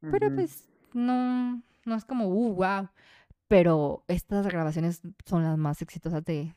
[0.00, 2.88] pero pues no, no es como, uh, wow.
[3.48, 6.54] Pero estas grabaciones son las más exitosas de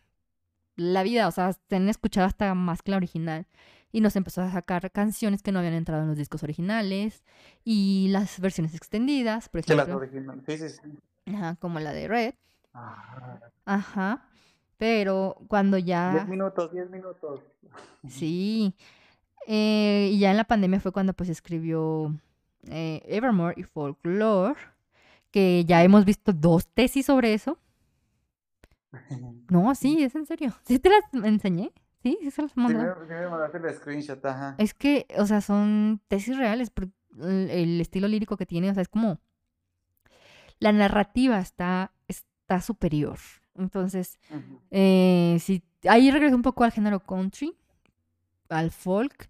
[0.75, 3.47] la vida, o sea, se han escuchado hasta más que la original.
[3.91, 7.23] Y nos empezó a sacar canciones que no habían entrado en los discos originales
[7.65, 10.43] y las versiones extendidas, por ejemplo, originales.
[10.47, 11.33] Sí, sí, sí.
[11.33, 12.33] ajá, como la de Red.
[12.73, 14.27] Ah, Ajá.
[14.77, 17.41] Pero cuando Diez ya, minutos, diez minutos.
[18.07, 18.73] sí,
[19.45, 22.15] eh, y ya en la pandemia fue cuando pues escribió
[22.67, 24.55] eh, Evermore y Folklore,
[25.31, 27.57] que ya hemos visto dos tesis sobre eso.
[29.49, 30.53] No, sí, es en serio.
[30.63, 31.71] ¿Sí te las enseñé?
[32.01, 32.41] Sí, sí se
[33.73, 34.55] screenshot, ajá.
[34.57, 36.89] Es que, o sea, son tesis reales, por
[37.19, 39.19] el, estilo lírico que tiene, o sea, es como
[40.59, 43.17] la narrativa está, está superior.
[43.55, 44.19] Entonces,
[44.71, 45.39] eh,
[45.87, 47.55] ahí regreso un poco al género country,
[48.49, 49.29] al folk,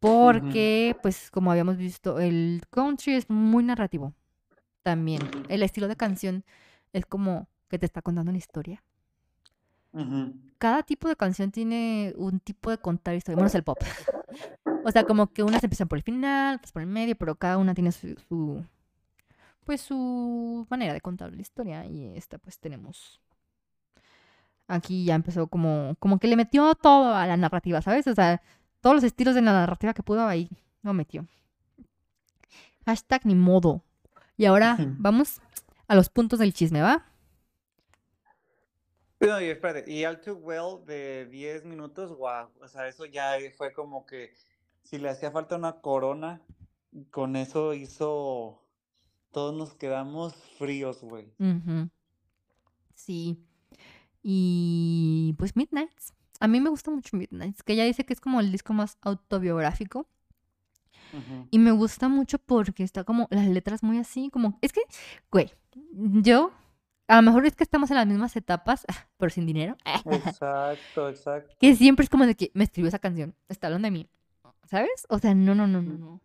[0.00, 4.14] porque, pues, como habíamos visto, el country es muy narrativo
[4.82, 5.20] también.
[5.48, 6.44] El estilo de canción
[6.92, 8.82] es como que te está contando una historia.
[10.58, 13.78] Cada tipo de canción tiene un tipo de contar historia, menos el pop.
[14.84, 17.58] O sea, como que unas empiezan por el final, otras por el medio, pero cada
[17.58, 18.64] una tiene su, su-
[19.64, 21.84] pues su manera de contar la historia.
[21.86, 23.20] Y esta pues tenemos.
[24.68, 28.06] Aquí ya empezó como, como que le metió todo a la narrativa, ¿sabes?
[28.06, 28.40] O sea,
[28.80, 30.48] todos los estilos de la narrativa que pudo ahí
[30.82, 31.26] lo metió.
[32.86, 33.82] Hashtag ni modo.
[34.36, 35.40] Y ahora vamos
[35.88, 37.04] a los puntos del chisme, ¿va?
[39.20, 43.36] No, y espérate, y All Too Well de 10 minutos, wow, o sea, eso ya
[43.56, 44.32] fue como que
[44.82, 46.40] si le hacía falta una corona,
[47.10, 48.62] con eso hizo,
[49.30, 51.26] todos nos quedamos fríos, güey.
[51.38, 51.90] Ujú.
[52.94, 53.38] Sí.
[54.22, 56.14] Y pues Midnights.
[56.40, 58.96] A mí me gusta mucho Midnights, que ella dice que es como el disco más
[59.02, 60.06] autobiográfico.
[61.50, 64.58] Y me gusta mucho porque está como las letras muy así, como...
[64.62, 64.80] Es que,
[65.30, 65.52] güey,
[65.92, 66.52] yo...
[67.10, 68.86] A lo mejor es que estamos en las mismas etapas,
[69.18, 69.76] pero sin dinero.
[70.04, 71.56] Exacto, exacto.
[71.58, 73.34] Que siempre es como de que me escribió esa canción.
[73.48, 74.08] Está hablando de mí.
[74.68, 75.06] ¿Sabes?
[75.08, 76.20] O sea, no, no, no, no, no.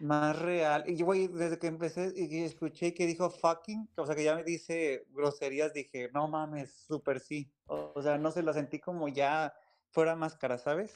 [0.00, 0.84] Más real.
[0.86, 4.44] Y güey, desde que empecé y escuché que dijo fucking, o sea, que ya me
[4.44, 7.50] dice groserías, dije, no mames, súper sí.
[7.66, 9.54] O, o sea, no se la sentí como ya
[9.90, 10.94] fuera máscara, ¿sabes?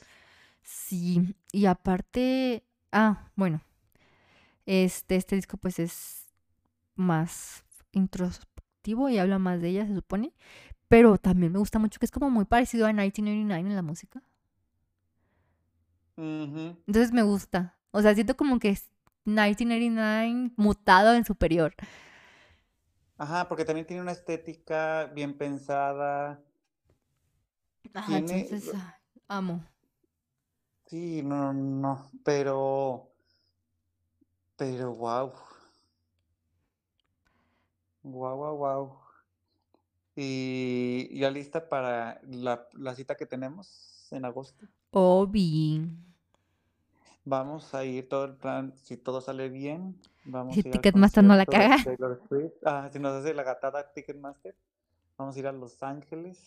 [0.61, 3.63] Sí, y aparte, ah, bueno,
[4.67, 6.29] este, este disco pues es
[6.95, 7.65] más
[8.85, 10.33] y habla más de ella, se supone,
[10.89, 14.23] pero también me gusta mucho que es como muy parecido a 1989 en la música.
[16.87, 18.91] Entonces me gusta, o sea, siento como que es
[19.25, 21.75] 1989 mutado en superior.
[23.17, 26.43] Ajá, porque también tiene una estética bien pensada.
[27.95, 28.75] Ajá, Tiene, entonces,
[29.29, 29.65] amo.
[30.87, 33.11] sí, no, no, pero,
[34.57, 35.33] pero wow,
[38.03, 38.99] wow, wow, wow.
[40.15, 44.67] Y ya lista para la, la cita que tenemos en agosto.
[44.91, 45.89] Obi.
[47.25, 50.73] Vamos a ir todo el plan, si todo sale bien, vamos Si a ir al
[50.73, 51.97] Ticketmaster no la concierto de caga.
[51.97, 52.53] Taylor Swift.
[52.67, 54.57] Ah, si nos hace la gatada Ticketmaster,
[55.17, 56.41] vamos a ir a Los Ángeles.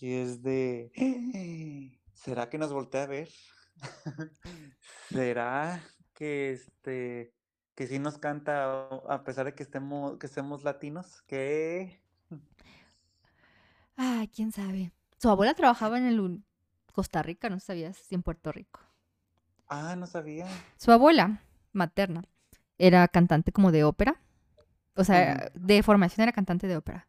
[0.00, 0.90] Y es de,
[2.12, 3.28] ¿será que nos voltea a ver?
[5.10, 5.80] ¿Será
[6.12, 7.32] que este
[7.74, 11.22] que sí nos canta a pesar de que estemos que estemos latinos?
[11.26, 12.00] ¿Qué?
[13.96, 14.92] Ay, quién sabe.
[15.18, 16.42] Su abuela trabajaba en el
[16.92, 18.80] Costa Rica, no sabías, si en Puerto Rico.
[19.68, 20.46] Ah, no sabía.
[20.76, 21.40] Su abuela
[21.72, 22.24] materna
[22.78, 24.20] era cantante como de ópera.
[24.96, 27.08] O sea, de formación era cantante de ópera.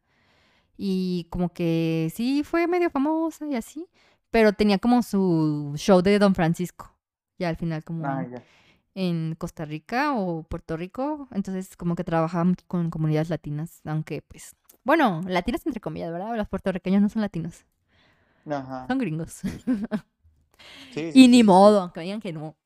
[0.76, 3.88] Y como que sí fue medio famosa y así.
[4.30, 6.92] Pero tenía como su show de Don Francisco.
[7.38, 8.42] Ya al final como Ah, ya.
[8.94, 11.28] En Costa Rica o Puerto Rico.
[11.32, 13.80] Entonces como que trabajaba mucho con comunidades latinas.
[13.84, 14.56] Aunque pues...
[14.84, 16.36] Bueno, latinas entre comillas, ¿verdad?
[16.36, 17.64] Los puertorriqueños no son latinos.
[18.50, 18.86] Ajá.
[18.88, 19.40] Son gringos.
[20.92, 21.42] Sí, sí, y ni sí.
[21.42, 22.56] modo, aunque digan que no.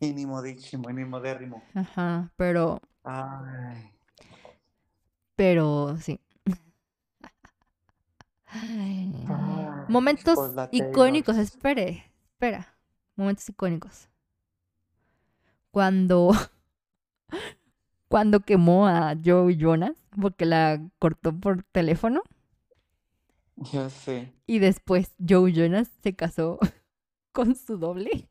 [0.00, 1.62] Y ni modísimo, y ni modérrimo.
[1.74, 2.80] Ajá, pero...
[3.04, 3.92] Ay.
[5.36, 6.20] Pero sí.
[8.46, 9.12] Ay,
[9.88, 12.74] Momentos pues icónicos, espere, espera.
[13.14, 14.08] Momentos icónicos.
[15.70, 16.32] Cuando
[18.08, 22.22] cuando quemó a Joe Jonas porque la cortó por teléfono
[23.72, 24.32] Ya sé.
[24.46, 26.58] y después Joe Jonas se casó
[27.32, 28.28] con su doble.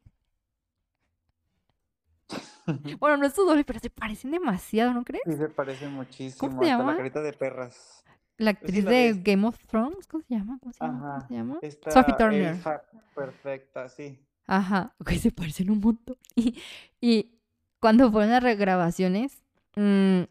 [2.99, 5.23] Bueno, no es su doble, pero se parecen demasiado, ¿no crees?
[5.23, 6.63] Sí, se parece muchísimo.
[6.63, 6.91] se hasta llama?
[6.91, 8.03] la carita de perras.
[8.39, 9.13] La actriz la de.
[9.23, 10.57] Game of Thrones, ¿cómo se llama?
[10.59, 11.05] ¿Cómo se llama?
[11.07, 11.27] ¿Cómo Ajá.
[11.27, 11.59] se llama?
[11.61, 12.55] Esta Sophie Turner.
[12.55, 12.81] elfa
[13.13, 14.26] perfecta, sí.
[14.47, 16.17] Ajá, que se parecen un montón.
[16.35, 16.55] Y,
[17.01, 17.37] y
[17.79, 19.43] cuando fueron las regrabaciones,
[19.75, 20.21] mm,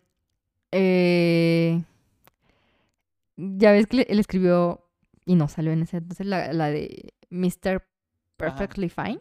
[0.73, 1.83] eh,
[3.37, 4.89] ya ves que él escribió,
[5.25, 7.87] y no salió en ese entonces, la, la de Mr.
[8.37, 9.21] Perfectly Fine.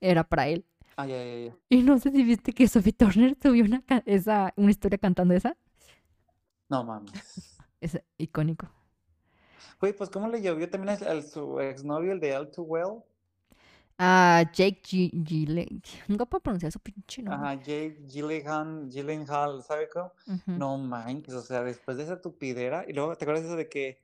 [0.00, 0.64] Era para él.
[0.96, 1.56] Ah, ya, ya, ya.
[1.68, 5.56] Y no sé si viste que Sophie Turner subió una, esa, una historia cantando esa.
[6.68, 7.12] No mames.
[7.80, 8.70] Es icónico.
[9.80, 13.02] Güey, pues ¿cómo le llovió también al, al su exnovio, el de All Too Well?
[13.98, 15.82] Ah, Jake Gyllenhaal.
[16.08, 17.48] Nunca puedo pronunciar su pinche nombre.
[17.48, 20.12] Ajá, Jake Gyllenhaal, Gyllenhaal, ¿sabe cómo?
[20.26, 20.52] Ujú.
[20.58, 23.98] No manches, o sea, después de esa tupidera, y luego te acuerdas eso de que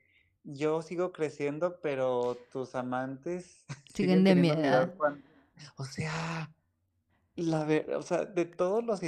[0.44, 3.64] yo sigo creciendo, pero tus amantes
[3.94, 4.94] Siguen siguen de mi edad edad.
[4.96, 5.22] cuan-
[5.76, 6.50] O sea,
[7.36, 9.00] la ver, o sea, de todos los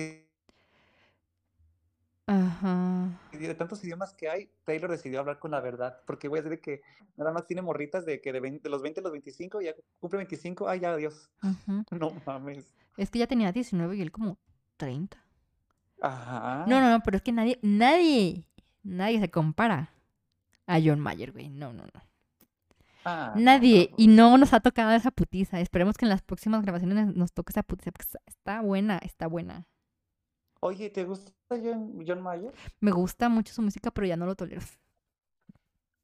[2.31, 3.09] Ajá.
[3.33, 6.61] de tantos idiomas que hay, Taylor decidió hablar con la verdad, porque voy a decir
[6.61, 6.81] que
[7.16, 9.74] nada más tiene morritas de que de, 20 de los 20 a los 25, ya
[9.99, 11.28] cumple 25, ay, ya, adiós.
[11.91, 12.72] No mames.
[12.97, 14.39] Es que ya tenía 19 y él como
[14.76, 15.20] 30.
[16.01, 16.66] Ajá.
[16.68, 18.47] No, no, no, pero es que nadie, nadie,
[18.85, 19.93] nadie se compara
[20.68, 21.49] a John Mayer, güey.
[21.49, 22.01] No, no, no.
[23.05, 23.89] Ah, Nadie.
[23.91, 25.59] no, Y no nos ha tocado esa putiza.
[25.61, 27.91] Esperemos que en las próximas grabaciones nos toque esa putiza.
[27.91, 29.66] Porque está buena, está buena.
[30.61, 32.53] Oye, ¿te gusta John, John Mayer?
[32.81, 34.63] Me gusta mucho su música, pero ya no lo tolero.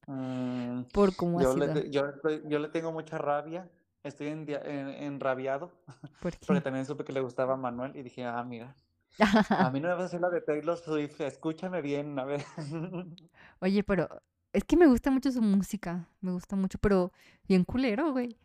[0.07, 1.91] Mm, Por cómo ha yo, le, sido.
[1.91, 2.03] yo,
[2.49, 3.69] yo le tengo mucha rabia.
[4.03, 5.73] Estoy endia- en- enrabiado
[6.21, 8.75] ¿Por porque también supe que le gustaba a Manuel y dije, ah, mira,
[9.19, 12.45] a mí no me vas a hacer la de Taylor Swift, escúchame bien, a ver.
[13.61, 14.09] Oye, pero
[14.53, 16.09] es que me gusta mucho su música.
[16.21, 17.13] Me gusta mucho, pero
[17.49, 18.37] bien culero, güey.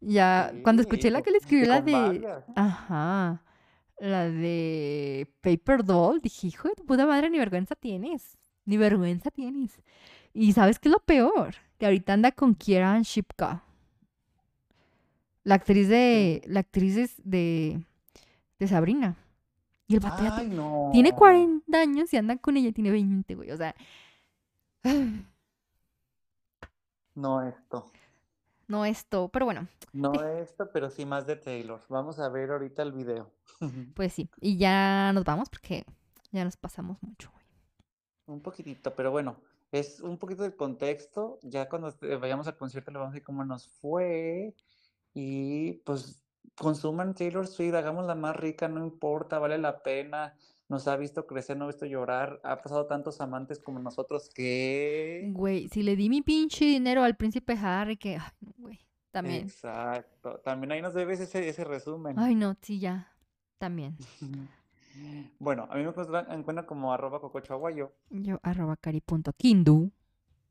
[0.00, 1.92] Ya, cuando escuché la que le escribió la de.
[1.92, 2.44] varias.
[2.54, 3.42] Ajá.
[4.00, 6.20] La de Paper Doll.
[6.20, 8.38] Dije, hijo de tu puta madre, ni vergüenza tienes.
[8.64, 9.80] Ni vergüenza tienes.
[10.32, 11.54] Y ¿sabes qué es lo peor?
[11.78, 13.64] Que ahorita anda con Kieran Shipka.
[15.44, 16.42] La actriz de.
[16.46, 17.82] La actriz es de.
[18.58, 19.16] de Sabrina.
[19.86, 20.90] Y el vato Ay, no.
[20.92, 23.50] tiene 40 años y anda con ella, tiene 20, güey.
[23.50, 23.74] O sea.
[27.14, 27.90] No esto.
[28.68, 31.80] No esto, pero bueno, No esto, pero sí más de Taylor.
[31.88, 33.32] Vamos a ver ahorita el video.
[33.94, 34.30] pues sí.
[34.40, 35.84] Y ya nos vamos porque
[36.30, 37.32] ya nos pasamos mucho.
[38.26, 39.40] Un poquitito, pero bueno,
[39.72, 41.38] es un poquito de contexto.
[41.42, 44.54] Ya cuando este- vayamos al concierto le vamos a decir cómo nos fue.
[45.14, 46.22] Y pues
[46.54, 50.36] consuman Taylor Swift, hagámosla más rica, no importa, vale la pena.
[50.68, 52.40] Nos ha visto crecer, no ha visto llorar.
[52.44, 55.30] Ha pasado tantos amantes como nosotros que...
[55.32, 58.16] Güey, si le di mi pinche dinero al príncipe Harry, que.
[58.16, 58.78] Ay, güey.
[59.10, 59.44] También.
[59.44, 60.40] Exacto.
[60.44, 62.18] También ahí nos debes ese, ese resumen.
[62.18, 63.12] Ay, no, sí, ya.
[63.58, 63.96] También.
[65.38, 69.92] Bueno, a mí me encuentran, encuentran como arroba cocochaguayo Yo, arroba cari.kindu.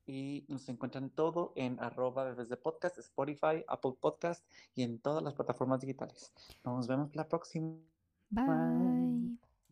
[0.05, 5.21] y nos encuentran todo en arroba bebés de podcast, Spotify, Apple Podcast y en todas
[5.21, 6.31] las plataformas digitales.
[6.63, 7.75] Nos vemos la próxima.
[8.29, 9.37] Bye.